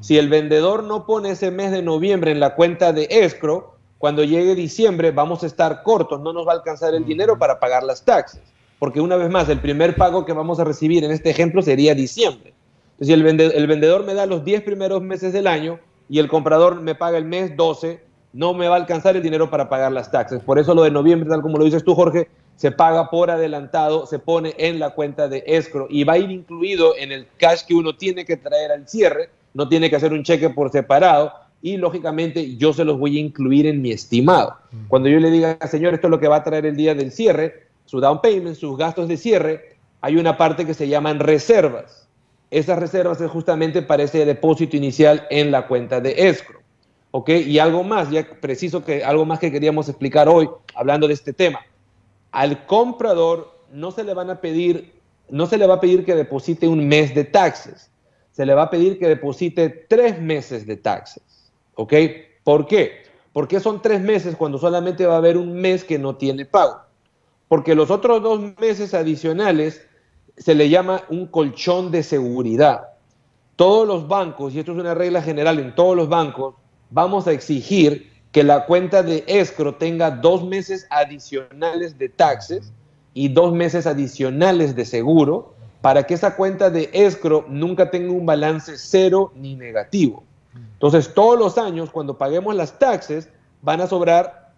Si 0.00 0.18
el 0.18 0.28
vendedor 0.28 0.84
no 0.84 1.06
pone 1.06 1.30
ese 1.30 1.50
mes 1.50 1.70
de 1.70 1.80
noviembre 1.80 2.32
en 2.32 2.38
la 2.38 2.54
cuenta 2.54 2.92
de 2.92 3.08
escro, 3.08 3.76
cuando 3.96 4.24
llegue 4.24 4.54
diciembre 4.54 5.10
vamos 5.10 5.42
a 5.42 5.46
estar 5.46 5.82
cortos, 5.82 6.20
no 6.20 6.34
nos 6.34 6.46
va 6.46 6.52
a 6.52 6.56
alcanzar 6.56 6.94
el 6.94 7.06
dinero 7.06 7.38
para 7.38 7.58
pagar 7.58 7.82
las 7.82 8.04
taxes. 8.04 8.42
Porque 8.78 9.00
una 9.00 9.16
vez 9.16 9.30
más, 9.30 9.48
el 9.48 9.60
primer 9.60 9.96
pago 9.96 10.26
que 10.26 10.34
vamos 10.34 10.60
a 10.60 10.64
recibir 10.64 11.02
en 11.02 11.12
este 11.12 11.30
ejemplo 11.30 11.62
sería 11.62 11.94
diciembre. 11.94 12.52
Entonces, 13.00 13.06
si 13.06 13.12
el, 13.14 13.40
el 13.40 13.66
vendedor 13.68 14.04
me 14.04 14.12
da 14.12 14.26
los 14.26 14.44
10 14.44 14.64
primeros 14.64 15.00
meses 15.00 15.32
del 15.32 15.46
año 15.46 15.80
y 16.10 16.18
el 16.18 16.28
comprador 16.28 16.82
me 16.82 16.94
paga 16.94 17.16
el 17.16 17.24
mes 17.24 17.56
12, 17.56 18.02
no 18.34 18.52
me 18.52 18.68
va 18.68 18.74
a 18.74 18.80
alcanzar 18.80 19.16
el 19.16 19.22
dinero 19.22 19.48
para 19.48 19.70
pagar 19.70 19.92
las 19.92 20.10
taxes. 20.10 20.42
Por 20.42 20.58
eso 20.58 20.74
lo 20.74 20.82
de 20.82 20.90
noviembre, 20.90 21.30
tal 21.30 21.40
como 21.40 21.56
lo 21.56 21.64
dices 21.64 21.84
tú, 21.84 21.94
Jorge, 21.94 22.28
se 22.56 22.70
paga 22.70 23.10
por 23.10 23.30
adelantado, 23.30 24.06
se 24.06 24.18
pone 24.18 24.54
en 24.58 24.78
la 24.78 24.90
cuenta 24.90 25.28
de 25.28 25.42
escro 25.46 25.86
y 25.90 26.04
va 26.04 26.14
a 26.14 26.18
ir 26.18 26.30
incluido 26.30 26.96
en 26.96 27.12
el 27.12 27.26
cash 27.36 27.62
que 27.66 27.74
uno 27.74 27.96
tiene 27.96 28.24
que 28.24 28.36
traer 28.36 28.70
al 28.70 28.88
cierre, 28.88 29.30
no 29.54 29.68
tiene 29.68 29.90
que 29.90 29.96
hacer 29.96 30.12
un 30.12 30.22
cheque 30.22 30.50
por 30.50 30.70
separado 30.70 31.32
y 31.60 31.76
lógicamente 31.76 32.56
yo 32.56 32.72
se 32.72 32.84
los 32.84 32.98
voy 32.98 33.16
a 33.16 33.20
incluir 33.20 33.66
en 33.66 33.82
mi 33.82 33.92
estimado. 33.92 34.56
Cuando 34.88 35.08
yo 35.08 35.18
le 35.20 35.30
diga, 35.30 35.58
señor, 35.68 35.94
esto 35.94 36.08
es 36.08 36.10
lo 36.10 36.20
que 36.20 36.28
va 36.28 36.36
a 36.36 36.44
traer 36.44 36.66
el 36.66 36.76
día 36.76 36.94
del 36.94 37.12
cierre, 37.12 37.66
su 37.84 38.00
down 38.00 38.20
payment, 38.20 38.56
sus 38.56 38.76
gastos 38.76 39.08
de 39.08 39.16
cierre, 39.16 39.76
hay 40.00 40.16
una 40.16 40.36
parte 40.36 40.66
que 40.66 40.74
se 40.74 40.88
llaman 40.88 41.20
reservas. 41.20 42.08
Esas 42.50 42.78
reservas 42.78 43.20
es 43.20 43.30
justamente 43.30 43.82
para 43.82 44.02
ese 44.02 44.24
depósito 44.24 44.76
inicial 44.76 45.26
en 45.30 45.50
la 45.50 45.66
cuenta 45.68 46.00
de 46.00 46.28
escro. 46.28 46.60
¿Ok? 47.12 47.28
Y 47.28 47.58
algo 47.58 47.84
más, 47.84 48.10
ya 48.10 48.26
preciso 48.40 48.84
que 48.84 49.04
algo 49.04 49.24
más 49.24 49.38
que 49.38 49.52
queríamos 49.52 49.88
explicar 49.88 50.28
hoy, 50.28 50.48
hablando 50.74 51.06
de 51.06 51.14
este 51.14 51.32
tema 51.32 51.60
al 52.32 52.66
comprador 52.66 53.60
no 53.70 53.90
se 53.90 54.04
le 54.04 54.14
van 54.14 54.30
a 54.30 54.40
pedir, 54.40 54.92
no 55.28 55.46
se 55.46 55.58
le 55.58 55.66
va 55.66 55.74
a 55.74 55.80
pedir 55.80 56.04
que 56.04 56.14
deposite 56.14 56.66
un 56.66 56.88
mes 56.88 57.14
de 57.14 57.24
taxes, 57.24 57.90
se 58.32 58.46
le 58.46 58.54
va 58.54 58.62
a 58.62 58.70
pedir 58.70 58.98
que 58.98 59.08
deposite 59.08 59.68
tres 59.88 60.20
meses 60.20 60.66
de 60.66 60.76
taxes. 60.76 61.22
¿Ok? 61.74 61.94
¿Por 62.44 62.66
qué? 62.66 63.02
Porque 63.32 63.60
son 63.60 63.80
tres 63.80 64.00
meses 64.00 64.36
cuando 64.36 64.58
solamente 64.58 65.06
va 65.06 65.14
a 65.14 65.18
haber 65.18 65.36
un 65.36 65.54
mes 65.54 65.84
que 65.84 65.98
no 65.98 66.16
tiene 66.16 66.44
pago. 66.44 66.80
Porque 67.48 67.74
los 67.74 67.90
otros 67.90 68.22
dos 68.22 68.40
meses 68.58 68.94
adicionales 68.94 69.86
se 70.36 70.54
le 70.54 70.68
llama 70.68 71.02
un 71.08 71.26
colchón 71.26 71.90
de 71.90 72.02
seguridad. 72.02 72.88
Todos 73.56 73.86
los 73.86 74.08
bancos, 74.08 74.54
y 74.54 74.58
esto 74.58 74.72
es 74.72 74.78
una 74.78 74.94
regla 74.94 75.22
general 75.22 75.58
en 75.58 75.74
todos 75.74 75.94
los 75.94 76.08
bancos, 76.08 76.54
vamos 76.90 77.26
a 77.26 77.32
exigir 77.32 78.11
que 78.32 78.42
la 78.42 78.64
cuenta 78.64 79.02
de 79.02 79.24
escro 79.26 79.74
tenga 79.74 80.10
dos 80.10 80.42
meses 80.42 80.86
adicionales 80.90 81.98
de 81.98 82.08
taxes 82.08 82.72
y 83.12 83.28
dos 83.28 83.52
meses 83.52 83.86
adicionales 83.86 84.74
de 84.74 84.86
seguro 84.86 85.54
para 85.82 86.04
que 86.04 86.14
esa 86.14 86.34
cuenta 86.34 86.70
de 86.70 86.88
escro 86.94 87.44
nunca 87.48 87.90
tenga 87.90 88.12
un 88.12 88.24
balance 88.24 88.78
cero 88.78 89.32
ni 89.36 89.54
negativo. 89.54 90.24
Entonces, 90.54 91.12
todos 91.12 91.38
los 91.38 91.58
años, 91.58 91.90
cuando 91.90 92.16
paguemos 92.16 92.54
las 92.54 92.78
taxes, 92.78 93.28
van 93.60 93.82
a 93.82 93.86
sobrar 93.86 94.52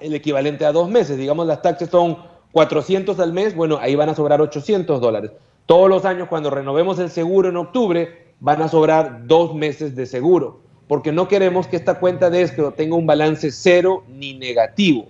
el 0.00 0.14
equivalente 0.14 0.64
a 0.64 0.72
dos 0.72 0.88
meses. 0.88 1.18
Digamos, 1.18 1.46
las 1.46 1.60
taxes 1.60 1.90
son 1.90 2.18
400 2.52 3.18
al 3.20 3.32
mes, 3.32 3.54
bueno, 3.54 3.78
ahí 3.80 3.94
van 3.96 4.08
a 4.08 4.14
sobrar 4.14 4.40
800 4.40 5.00
dólares. 5.00 5.32
Todos 5.66 5.90
los 5.90 6.04
años, 6.04 6.28
cuando 6.28 6.50
renovemos 6.50 6.98
el 6.98 7.10
seguro 7.10 7.50
en 7.50 7.56
octubre, 7.56 8.32
van 8.40 8.62
a 8.62 8.68
sobrar 8.68 9.26
dos 9.26 9.54
meses 9.54 9.94
de 9.94 10.06
seguro 10.06 10.69
porque 10.90 11.12
no 11.12 11.28
queremos 11.28 11.68
que 11.68 11.76
esta 11.76 12.00
cuenta 12.00 12.30
de 12.30 12.42
escro 12.42 12.72
tenga 12.72 12.96
un 12.96 13.06
balance 13.06 13.52
cero 13.52 14.02
ni 14.08 14.34
negativo. 14.34 15.06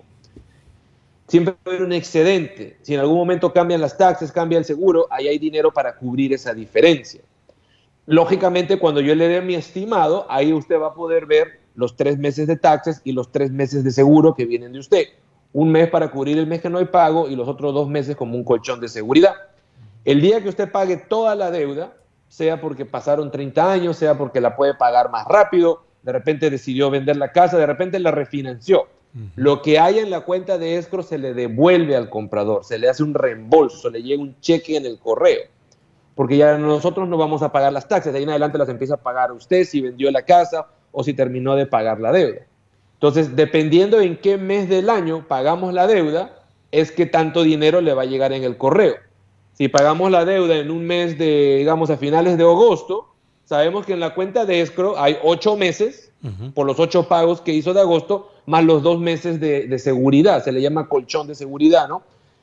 Siempre 1.26 1.54
va 1.54 1.58
a 1.64 1.70
haber 1.70 1.86
un 1.86 1.94
excedente. 1.94 2.76
Si 2.82 2.92
en 2.92 3.00
algún 3.00 3.16
momento 3.16 3.50
cambian 3.50 3.80
las 3.80 3.96
taxes, 3.96 4.30
cambia 4.30 4.58
el 4.58 4.66
seguro, 4.66 5.06
ahí 5.10 5.26
hay 5.26 5.38
dinero 5.38 5.72
para 5.72 5.96
cubrir 5.96 6.34
esa 6.34 6.52
diferencia. 6.52 7.22
Lógicamente, 8.04 8.78
cuando 8.78 9.00
yo 9.00 9.14
le 9.14 9.26
dé 9.26 9.40
mi 9.40 9.54
estimado, 9.54 10.26
ahí 10.28 10.52
usted 10.52 10.78
va 10.78 10.88
a 10.88 10.94
poder 10.94 11.24
ver 11.24 11.60
los 11.74 11.96
tres 11.96 12.18
meses 12.18 12.46
de 12.46 12.56
taxes 12.56 13.00
y 13.02 13.12
los 13.12 13.32
tres 13.32 13.50
meses 13.50 13.82
de 13.82 13.90
seguro 13.90 14.34
que 14.34 14.44
vienen 14.44 14.74
de 14.74 14.80
usted. 14.80 15.04
Un 15.54 15.72
mes 15.72 15.88
para 15.88 16.10
cubrir 16.10 16.36
el 16.36 16.46
mes 16.46 16.60
que 16.60 16.68
no 16.68 16.76
hay 16.76 16.84
pago 16.84 17.26
y 17.26 17.36
los 17.36 17.48
otros 17.48 17.72
dos 17.72 17.88
meses 17.88 18.16
como 18.16 18.36
un 18.36 18.44
colchón 18.44 18.80
de 18.80 18.88
seguridad. 18.88 19.32
El 20.04 20.20
día 20.20 20.42
que 20.42 20.50
usted 20.50 20.70
pague 20.70 20.98
toda 20.98 21.34
la 21.34 21.50
deuda, 21.50 21.94
sea 22.30 22.60
porque 22.60 22.86
pasaron 22.86 23.30
30 23.30 23.72
años, 23.72 23.96
sea 23.96 24.16
porque 24.16 24.40
la 24.40 24.54
puede 24.54 24.74
pagar 24.74 25.10
más 25.10 25.26
rápido, 25.26 25.82
de 26.02 26.12
repente 26.12 26.48
decidió 26.48 26.88
vender 26.88 27.16
la 27.16 27.32
casa, 27.32 27.58
de 27.58 27.66
repente 27.66 27.98
la 27.98 28.12
refinanció. 28.12 28.86
Lo 29.34 29.60
que 29.60 29.80
hay 29.80 29.98
en 29.98 30.08
la 30.08 30.20
cuenta 30.20 30.56
de 30.56 30.76
escro 30.76 31.02
se 31.02 31.18
le 31.18 31.34
devuelve 31.34 31.96
al 31.96 32.08
comprador, 32.08 32.64
se 32.64 32.78
le 32.78 32.88
hace 32.88 33.02
un 33.02 33.14
reembolso, 33.14 33.90
le 33.90 34.04
llega 34.04 34.22
un 34.22 34.38
cheque 34.40 34.76
en 34.76 34.86
el 34.86 35.00
correo, 35.00 35.40
porque 36.14 36.36
ya 36.36 36.56
nosotros 36.56 37.08
no 37.08 37.18
vamos 37.18 37.42
a 37.42 37.50
pagar 37.50 37.72
las 37.72 37.88
taxas, 37.88 38.12
de 38.12 38.18
ahí 38.20 38.22
en 38.22 38.30
adelante 38.30 38.56
las 38.56 38.68
empieza 38.68 38.94
a 38.94 38.98
pagar 38.98 39.32
usted 39.32 39.64
si 39.64 39.80
vendió 39.80 40.08
la 40.12 40.22
casa 40.22 40.68
o 40.92 41.02
si 41.02 41.12
terminó 41.12 41.56
de 41.56 41.66
pagar 41.66 42.00
la 42.00 42.12
deuda. 42.12 42.42
Entonces, 42.94 43.34
dependiendo 43.34 44.00
en 44.00 44.16
qué 44.16 44.38
mes 44.38 44.68
del 44.68 44.88
año 44.88 45.26
pagamos 45.26 45.74
la 45.74 45.88
deuda, 45.88 46.44
es 46.70 46.92
que 46.92 47.06
tanto 47.06 47.42
dinero 47.42 47.80
le 47.80 47.94
va 47.94 48.02
a 48.02 48.06
llegar 48.06 48.32
en 48.32 48.44
el 48.44 48.56
correo. 48.56 48.94
Si 49.60 49.68
pagamos 49.68 50.10
la 50.10 50.24
deuda 50.24 50.56
en 50.56 50.70
un 50.70 50.86
mes 50.86 51.18
de, 51.18 51.56
digamos, 51.58 51.90
a 51.90 51.98
finales 51.98 52.38
de 52.38 52.44
agosto, 52.44 53.08
sabemos 53.44 53.84
que 53.84 53.92
en 53.92 54.00
la 54.00 54.14
cuenta 54.14 54.46
de 54.46 54.62
escro 54.62 54.98
hay 54.98 55.18
ocho 55.22 55.54
meses 55.54 56.10
por 56.54 56.66
los 56.66 56.80
ocho 56.80 57.08
pagos 57.08 57.42
que 57.42 57.52
hizo 57.52 57.74
de 57.74 57.80
agosto, 57.80 58.30
más 58.46 58.64
los 58.64 58.82
dos 58.82 58.98
meses 58.98 59.38
de, 59.38 59.78
seguridad, 59.78 60.42
se 60.42 60.50
le 60.50 60.62
llama 60.62 60.88
colchón 60.88 61.26
de 61.26 61.34
seguridad, 61.34 61.90
¿no? 61.90 62.02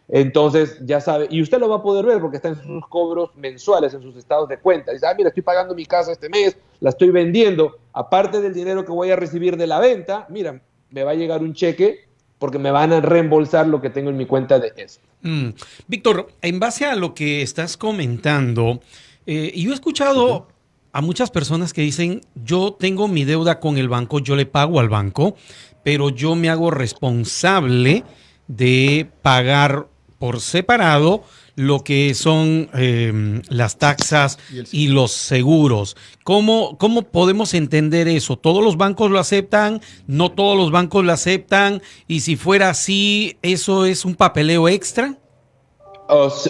Entonces, 0.09 0.77
ya 0.85 1.01
sabe, 1.01 1.25
y 1.31 1.41
usted 1.41 1.57
lo 1.57 1.67
va 1.67 1.77
a 1.77 1.81
poder 1.81 2.05
ver 2.05 2.21
porque 2.21 2.35
está 2.37 2.49
en 2.49 2.61
sus 2.61 2.85
cobros 2.85 3.35
mensuales, 3.35 3.95
en 3.95 4.03
sus 4.03 4.15
estados 4.15 4.47
de 4.47 4.59
cuenta. 4.59 4.91
Dice, 4.91 5.07
ah, 5.07 5.15
mira, 5.17 5.29
estoy 5.29 5.41
pagando 5.41 5.73
mi 5.73 5.87
casa 5.87 6.11
este 6.11 6.29
mes, 6.29 6.55
la 6.81 6.91
estoy 6.91 7.09
vendiendo, 7.09 7.79
aparte 7.93 8.41
del 8.41 8.53
dinero 8.53 8.85
que 8.85 8.91
voy 8.91 9.09
a 9.09 9.15
recibir 9.15 9.57
de 9.57 9.65
la 9.65 9.79
venta, 9.79 10.27
mira, 10.29 10.61
me 10.91 11.03
va 11.03 11.11
a 11.11 11.15
llegar 11.15 11.41
un 11.41 11.55
cheque 11.55 12.06
porque 12.39 12.59
me 12.59 12.71
van 12.71 12.93
a 12.93 13.01
reembolsar 13.01 13.67
lo 13.67 13.81
que 13.81 13.89
tengo 13.89 14.09
en 14.09 14.17
mi 14.17 14.25
cuenta 14.25 14.59
de 14.59 14.73
eso. 14.77 14.99
Mm. 15.21 15.49
Víctor, 15.87 16.27
en 16.41 16.59
base 16.59 16.85
a 16.85 16.95
lo 16.95 17.13
que 17.13 17.41
estás 17.41 17.77
comentando, 17.77 18.81
eh, 19.25 19.51
yo 19.55 19.71
he 19.71 19.73
escuchado 19.73 20.47
a 20.91 21.01
muchas 21.01 21.31
personas 21.31 21.73
que 21.73 21.81
dicen, 21.81 22.21
yo 22.35 22.75
tengo 22.79 23.07
mi 23.07 23.25
deuda 23.25 23.59
con 23.59 23.77
el 23.77 23.89
banco, 23.89 24.19
yo 24.19 24.35
le 24.35 24.45
pago 24.45 24.79
al 24.79 24.89
banco, 24.89 25.35
pero 25.83 26.09
yo 26.09 26.35
me 26.35 26.49
hago 26.49 26.71
responsable 26.71 28.03
de 28.47 29.07
pagar 29.21 29.87
por 30.19 30.39
separado 30.39 31.23
lo 31.57 31.83
que 31.83 32.13
son 32.13 32.69
em, 32.75 33.41
las 33.49 33.79
taxas 33.79 34.37
y, 34.71 34.89
los 34.89 35.11
seguros. 35.11 35.97
¿Cómo, 36.23 36.77
¿Cómo 36.77 37.01
podemos 37.01 37.55
entender 37.55 38.07
eso? 38.07 38.37
¿Todos 38.37 38.63
los 38.63 38.77
bancos 38.77 39.09
lo 39.09 39.17
aceptan? 39.17 39.81
¿No 40.05 40.31
todos 40.31 40.55
los 40.55 40.71
bancos 40.71 41.03
lo 41.03 41.11
aceptan? 41.11 41.81
Y 42.07 42.19
si 42.19 42.35
fuera 42.35 42.69
así, 42.69 43.39
¿eso 43.41 43.85
es 43.85 44.05
un 44.05 44.15
papeleo 44.15 44.69
extra? 44.69 45.17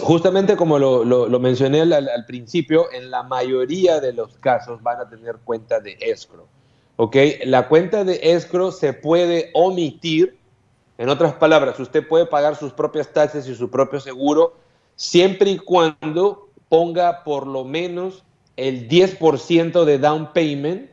justamente 0.04 0.56
como 0.56 0.78
lo, 0.78 1.40
mencioné 1.40 1.82
al, 1.82 2.26
principio, 2.28 2.92
en 2.92 3.10
la 3.10 3.24
mayoría 3.24 4.00
de 4.00 4.14
los 4.14 4.38
casos 4.38 4.84
van 4.84 5.00
a 5.00 5.10
tener 5.10 5.38
cuenta 5.44 5.80
de 5.80 5.98
escro. 6.02 6.48
¿Ok? 6.98 7.16
La 7.46 7.70
cuenta 7.70 8.04
de 8.04 8.20
escro 8.22 8.72
se 8.72 8.92
puede 8.92 9.52
omitir. 9.54 10.38
En 10.98 11.10
otras 11.10 11.34
palabras, 11.34 11.80
usted 11.80 12.06
puede 12.08 12.26
pagar 12.26 12.58
sus 12.58 12.74
propias 12.74 13.12
taxas 13.12 13.48
y 13.48 13.56
su 13.56 13.72
propio 13.72 14.00
seguro 14.02 14.67
siempre 14.98 15.52
y 15.52 15.58
cuando 15.60 16.50
ponga 16.68 17.24
por 17.24 17.48
lo 17.48 17.64
menos 17.64 18.26
el 18.58 18.90
10% 18.90 19.86
de 19.86 20.00
down 20.00 20.34
payment 20.34 20.90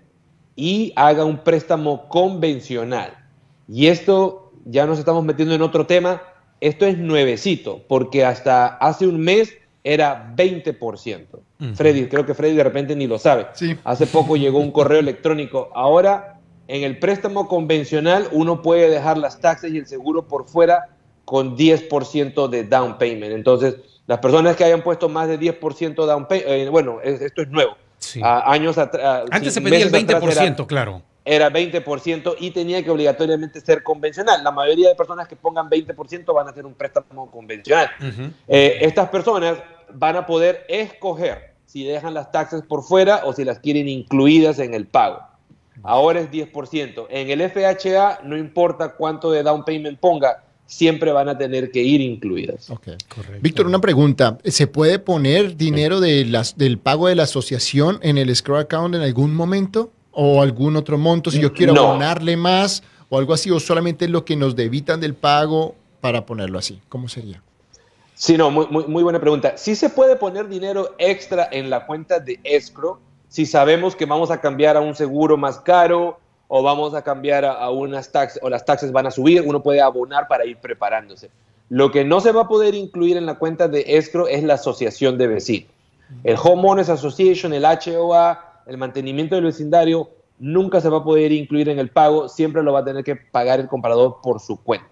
y 0.54 0.92
haga 0.94 1.24
un 1.24 1.38
préstamo 1.38 2.08
convencional. 2.08 3.18
Y 3.66 3.86
esto 3.86 4.52
ya 4.64 4.86
nos 4.86 4.98
estamos 5.00 5.24
metiendo 5.24 5.54
en 5.54 5.62
otro 5.62 5.86
tema, 5.86 6.22
esto 6.60 6.86
es 6.86 6.98
nuevecito, 6.98 7.82
porque 7.88 8.24
hasta 8.24 8.66
hace 8.66 9.06
un 9.06 9.20
mes 9.20 9.54
era 9.82 10.32
20%. 10.36 11.26
Freddy, 11.74 12.06
creo 12.08 12.26
que 12.26 12.34
Freddy 12.34 12.54
de 12.54 12.64
repente 12.64 12.94
ni 12.94 13.06
lo 13.06 13.18
sabe. 13.18 13.46
Hace 13.84 14.06
poco 14.06 14.36
llegó 14.36 14.58
un 14.58 14.70
correo 14.70 15.00
electrónico. 15.00 15.70
Ahora, 15.74 16.40
en 16.68 16.82
el 16.82 16.98
préstamo 16.98 17.48
convencional, 17.48 18.28
uno 18.32 18.60
puede 18.60 18.90
dejar 18.90 19.16
las 19.16 19.40
taxas 19.40 19.70
y 19.70 19.78
el 19.78 19.86
seguro 19.86 20.28
por 20.28 20.46
fuera 20.46 20.90
con 21.24 21.56
10% 21.56 22.48
de 22.48 22.64
down 22.64 22.98
payment. 22.98 23.32
Entonces, 23.32 23.76
las 24.06 24.18
personas 24.18 24.56
que 24.56 24.64
hayan 24.64 24.82
puesto 24.82 25.08
más 25.08 25.28
de 25.28 25.38
10% 25.38 25.94
down 26.06 26.26
payment, 26.26 26.48
eh, 26.48 26.68
bueno, 26.68 27.00
esto 27.02 27.42
es 27.42 27.48
nuevo. 27.48 27.76
años 28.22 28.76
atrás. 28.76 29.24
Antes 29.30 29.54
se 29.54 29.60
pedía 29.60 29.84
el 29.84 29.92
20%, 29.92 30.66
claro. 30.66 31.02
Era 31.24 31.50
20% 31.50 32.36
y 32.38 32.50
tenía 32.50 32.82
que 32.84 32.90
obligatoriamente 32.90 33.58
ser 33.62 33.82
convencional. 33.82 34.44
La 34.44 34.50
mayoría 34.50 34.90
de 34.90 34.94
personas 34.94 35.26
que 35.26 35.36
pongan 35.36 35.70
20% 35.70 36.34
van 36.34 36.48
a 36.48 36.50
hacer 36.50 36.66
un 36.66 36.74
préstamo 36.74 37.30
convencional. 37.30 37.88
Eh, 38.46 38.78
estas 38.82 39.08
personas 39.08 39.56
van 39.90 40.16
a 40.16 40.26
poder 40.26 40.66
escoger 40.68 41.54
si 41.64 41.84
dejan 41.84 42.12
las 42.12 42.30
taxas 42.30 42.62
por 42.62 42.82
fuera 42.82 43.22
o 43.24 43.32
si 43.32 43.42
las 43.42 43.58
quieren 43.58 43.88
incluidas 43.88 44.58
en 44.58 44.74
el 44.74 44.86
pago. 44.86 45.20
Ahora 45.82 46.20
es 46.20 46.30
10%. 46.30 47.06
En 47.08 47.30
el 47.30 47.50
FHA 47.50 48.20
no 48.22 48.36
importa 48.36 48.90
cuánto 48.90 49.30
de 49.30 49.42
down 49.42 49.64
payment 49.64 49.98
ponga, 49.98 50.43
siempre 50.66 51.12
van 51.12 51.28
a 51.28 51.38
tener 51.38 51.70
que 51.70 51.82
ir 51.82 52.00
incluidas. 52.00 52.68
Víctor, 53.40 53.66
una 53.66 53.80
pregunta. 53.80 54.38
¿Se 54.44 54.66
puede 54.66 54.98
poner 54.98 55.56
dinero 55.56 56.00
de 56.00 56.24
las, 56.24 56.56
del 56.56 56.78
pago 56.78 57.08
de 57.08 57.14
la 57.14 57.24
asociación 57.24 57.98
en 58.02 58.18
el 58.18 58.30
escrow 58.30 58.58
account 58.58 58.94
en 58.94 59.02
algún 59.02 59.34
momento? 59.34 59.90
¿O 60.12 60.42
algún 60.42 60.76
otro 60.76 60.96
monto? 60.96 61.30
Si 61.30 61.40
yo 61.40 61.52
quiero 61.52 61.76
abonarle 61.76 62.36
más 62.36 62.82
o 63.08 63.18
algo 63.18 63.34
así, 63.34 63.50
o 63.50 63.60
solamente 63.60 64.08
lo 64.08 64.24
que 64.24 64.36
nos 64.36 64.56
debitan 64.56 65.00
del 65.00 65.14
pago 65.14 65.74
para 66.00 66.24
ponerlo 66.24 66.58
así. 66.58 66.80
¿Cómo 66.88 67.08
sería? 67.08 67.42
Sí, 68.14 68.36
no, 68.36 68.50
muy, 68.50 68.66
muy, 68.70 68.86
muy 68.86 69.02
buena 69.02 69.20
pregunta. 69.20 69.56
Sí 69.56 69.74
se 69.74 69.90
puede 69.90 70.16
poner 70.16 70.48
dinero 70.48 70.94
extra 70.98 71.48
en 71.50 71.68
la 71.68 71.84
cuenta 71.86 72.20
de 72.20 72.38
escrow 72.44 72.98
si 73.34 73.46
sabemos 73.46 73.96
que 73.96 74.06
vamos 74.06 74.30
a 74.30 74.40
cambiar 74.40 74.76
a 74.76 74.80
un 74.80 74.94
seguro 74.94 75.36
más 75.36 75.58
caro 75.58 76.20
o 76.56 76.62
vamos 76.62 76.94
a 76.94 77.02
cambiar 77.02 77.44
a, 77.44 77.68
unas 77.70 78.12
taxas 78.12 78.38
o 78.40 78.48
las 78.48 78.64
taxas 78.64 78.92
van 78.92 79.08
a 79.08 79.10
subir, 79.10 79.42
uno 79.44 79.60
puede 79.60 79.80
abonar 79.80 80.28
para 80.28 80.46
ir 80.46 80.56
preparándose. 80.58 81.28
Lo 81.68 81.90
que 81.90 82.04
no 82.04 82.20
se 82.20 82.30
va 82.30 82.42
a 82.42 82.48
poder 82.48 82.76
incluir 82.76 83.16
en 83.16 83.26
la 83.26 83.40
cuenta 83.40 83.66
de 83.66 83.84
escro 83.88 84.28
es 84.28 84.44
la 84.44 84.54
asociación 84.54 85.18
de 85.18 85.26
vecinos. 85.26 85.68
El 86.22 86.36
Homeowners 86.40 86.90
Association, 86.90 87.54
el 87.54 87.64
HOA, 87.64 88.62
el 88.68 88.78
mantenimiento 88.78 89.34
del 89.34 89.46
vecindario, 89.46 90.10
nunca 90.38 90.80
se 90.80 90.88
va 90.88 90.98
a 90.98 91.02
poder 91.02 91.32
incluir 91.32 91.68
en 91.70 91.80
el 91.80 91.88
pago, 91.90 92.28
siempre 92.28 92.62
lo 92.62 92.72
va 92.72 92.80
a 92.80 92.84
tener 92.84 93.02
que 93.02 93.16
pagar 93.16 93.58
el 93.58 93.66
comprador 93.66 94.18
por 94.22 94.38
su 94.38 94.56
cuenta. 94.56 94.86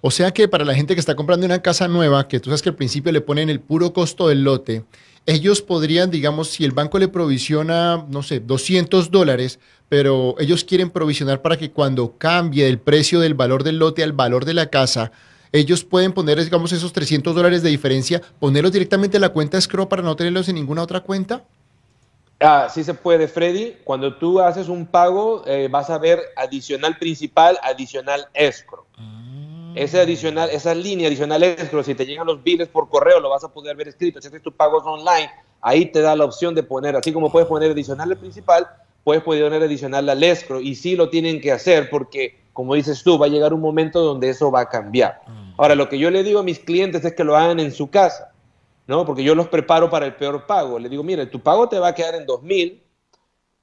O 0.00 0.10
sea 0.10 0.30
que 0.30 0.48
para 0.48 0.64
la 0.64 0.74
gente 0.74 0.94
que 0.94 1.00
está 1.00 1.14
comprando 1.14 1.44
una 1.44 1.60
casa 1.60 1.86
nueva, 1.86 2.28
que 2.28 2.40
tú 2.40 2.48
sabes 2.48 2.62
que 2.62 2.70
al 2.70 2.76
principio 2.76 3.12
le 3.12 3.20
ponen 3.20 3.50
el 3.50 3.60
puro 3.60 3.92
costo 3.92 4.28
del 4.28 4.42
lote, 4.42 4.84
ellos 5.26 5.62
podrían, 5.62 6.10
digamos, 6.10 6.48
si 6.48 6.64
el 6.64 6.72
banco 6.72 6.98
le 6.98 7.08
provisiona, 7.08 8.04
no 8.08 8.22
sé, 8.22 8.40
200 8.40 9.10
dólares, 9.10 9.60
pero 9.92 10.34
ellos 10.38 10.64
quieren 10.64 10.88
provisionar 10.88 11.42
para 11.42 11.58
que 11.58 11.70
cuando 11.70 12.16
cambie 12.16 12.66
el 12.66 12.78
precio 12.78 13.20
del 13.20 13.34
valor 13.34 13.62
del 13.62 13.78
lote 13.78 14.02
al 14.02 14.14
valor 14.14 14.46
de 14.46 14.54
la 14.54 14.70
casa, 14.70 15.12
ellos 15.52 15.84
pueden 15.84 16.14
poner, 16.14 16.42
digamos, 16.42 16.72
esos 16.72 16.94
300 16.94 17.34
dólares 17.34 17.62
de 17.62 17.68
diferencia, 17.68 18.22
ponerlos 18.40 18.72
directamente 18.72 19.18
en 19.18 19.20
la 19.20 19.28
cuenta 19.28 19.58
escrow 19.58 19.90
para 19.90 20.00
no 20.00 20.16
tenerlos 20.16 20.48
en 20.48 20.54
ninguna 20.54 20.80
otra 20.80 21.00
cuenta. 21.00 21.44
Ah, 22.40 22.68
sí 22.72 22.82
se 22.82 22.94
puede, 22.94 23.28
Freddy. 23.28 23.76
Cuando 23.84 24.16
tú 24.16 24.40
haces 24.40 24.70
un 24.70 24.86
pago, 24.86 25.42
eh, 25.46 25.68
vas 25.70 25.90
a 25.90 25.98
ver 25.98 26.22
adicional 26.36 26.96
principal, 26.96 27.58
adicional 27.62 28.28
escrow. 28.32 28.86
Ese 29.74 30.00
adicional, 30.00 30.48
esa 30.52 30.74
línea 30.74 31.08
adicional 31.08 31.42
escrow, 31.42 31.84
si 31.84 31.94
te 31.94 32.06
llegan 32.06 32.26
los 32.26 32.42
biles 32.42 32.68
por 32.68 32.88
correo, 32.88 33.20
lo 33.20 33.28
vas 33.28 33.44
a 33.44 33.52
poder 33.52 33.76
ver 33.76 33.88
escrito. 33.88 34.22
Si 34.22 34.28
haces 34.28 34.40
tus 34.40 34.54
pagos 34.54 34.84
online, 34.86 35.30
ahí 35.60 35.84
te 35.84 36.00
da 36.00 36.16
la 36.16 36.24
opción 36.24 36.54
de 36.54 36.62
poner, 36.62 36.96
así 36.96 37.12
como 37.12 37.30
puedes 37.30 37.46
poner 37.46 37.70
adicional 37.72 38.10
al 38.10 38.16
principal, 38.16 38.66
puedes 39.04 39.22
poner 39.22 39.52
adicional 39.52 40.08
al 40.08 40.22
escrow. 40.22 40.60
Y 40.60 40.74
sí 40.74 40.96
lo 40.96 41.08
tienen 41.08 41.40
que 41.40 41.52
hacer 41.52 41.88
porque, 41.90 42.40
como 42.52 42.74
dices 42.74 43.02
tú, 43.02 43.18
va 43.18 43.26
a 43.26 43.30
llegar 43.30 43.52
un 43.52 43.60
momento 43.60 44.00
donde 44.00 44.30
eso 44.30 44.50
va 44.50 44.60
a 44.60 44.68
cambiar. 44.68 45.20
Ahora, 45.56 45.74
lo 45.74 45.88
que 45.88 45.98
yo 45.98 46.10
le 46.10 46.22
digo 46.22 46.40
a 46.40 46.44
mis 46.44 46.58
clientes 46.58 47.04
es 47.04 47.14
que 47.14 47.24
lo 47.24 47.36
hagan 47.36 47.60
en 47.60 47.72
su 47.72 47.90
casa. 47.90 48.32
¿no? 48.86 49.06
Porque 49.06 49.22
yo 49.22 49.34
los 49.34 49.48
preparo 49.48 49.90
para 49.90 50.06
el 50.06 50.14
peor 50.14 50.46
pago. 50.46 50.78
Le 50.78 50.88
digo, 50.88 51.02
mire, 51.02 51.26
tu 51.26 51.40
pago 51.40 51.68
te 51.68 51.78
va 51.78 51.88
a 51.88 51.94
quedar 51.94 52.14
en 52.14 52.26
2000, 52.26 52.82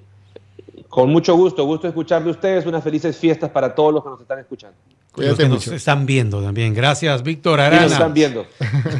Con 0.90 1.08
mucho 1.08 1.36
gusto, 1.36 1.64
gusto 1.64 1.86
escuchar 1.86 2.24
de 2.24 2.30
ustedes. 2.30 2.66
Unas 2.66 2.82
felices 2.82 3.16
fiestas 3.16 3.48
para 3.48 3.72
todos 3.72 3.94
los 3.94 4.02
que 4.02 4.10
nos 4.10 4.20
están 4.20 4.40
escuchando. 4.40 4.76
Cuídate 5.12 5.48
los 5.48 5.64
que 5.64 5.70
nos 5.70 5.76
están 5.76 6.04
viendo 6.04 6.42
también. 6.42 6.74
Gracias, 6.74 7.22
Víctor 7.22 7.60
Arana. 7.60 7.78
Sí, 7.78 7.84
nos 7.84 7.92
están 7.92 8.12
viendo. 8.12 8.46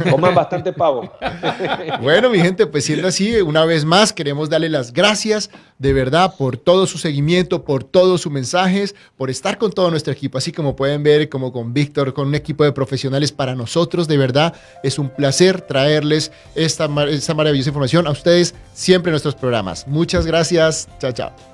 Coman 0.09 0.35
bastante 0.35 0.73
pavo. 0.73 1.13
bueno, 2.01 2.31
mi 2.31 2.39
gente, 2.39 2.67
pues 2.67 2.85
siendo 2.85 3.09
así, 3.09 3.41
una 3.41 3.65
vez 3.65 3.85
más 3.85 4.13
queremos 4.13 4.49
darle 4.49 4.69
las 4.69 4.93
gracias 4.93 5.51
de 5.79 5.93
verdad 5.93 6.35
por 6.37 6.57
todo 6.57 6.87
su 6.87 6.97
seguimiento, 6.99 7.65
por 7.65 7.83
todos 7.83 8.21
sus 8.21 8.31
mensajes, 8.31 8.95
por 9.17 9.29
estar 9.29 9.59
con 9.59 9.73
todo 9.73 9.91
nuestro 9.91 10.13
equipo. 10.13 10.39
Así 10.39 10.53
como 10.53 10.77
pueden 10.77 11.03
ver, 11.03 11.29
como 11.29 11.53
con 11.53 11.73
Víctor, 11.73 12.15
con 12.15 12.29
un 12.29 12.37
equipo 12.37 12.63
de 12.63 12.71
profesionales 12.71 13.33
para 13.33 13.57
nosotros, 13.57 14.07
de 14.07 14.17
verdad 14.17 14.55
es 14.85 14.97
un 14.99 15.11
placer 15.11 15.61
traerles 15.61 16.31
esta, 16.55 16.89
esta 17.09 17.35
maravillosa 17.35 17.71
información 17.71 18.07
a 18.07 18.11
ustedes 18.11 18.55
siempre 18.75 19.11
en 19.11 19.15
nuestros 19.15 19.35
programas. 19.35 19.89
Muchas 19.89 20.25
gracias. 20.25 20.89
Chao, 21.01 21.11
chao. 21.11 21.50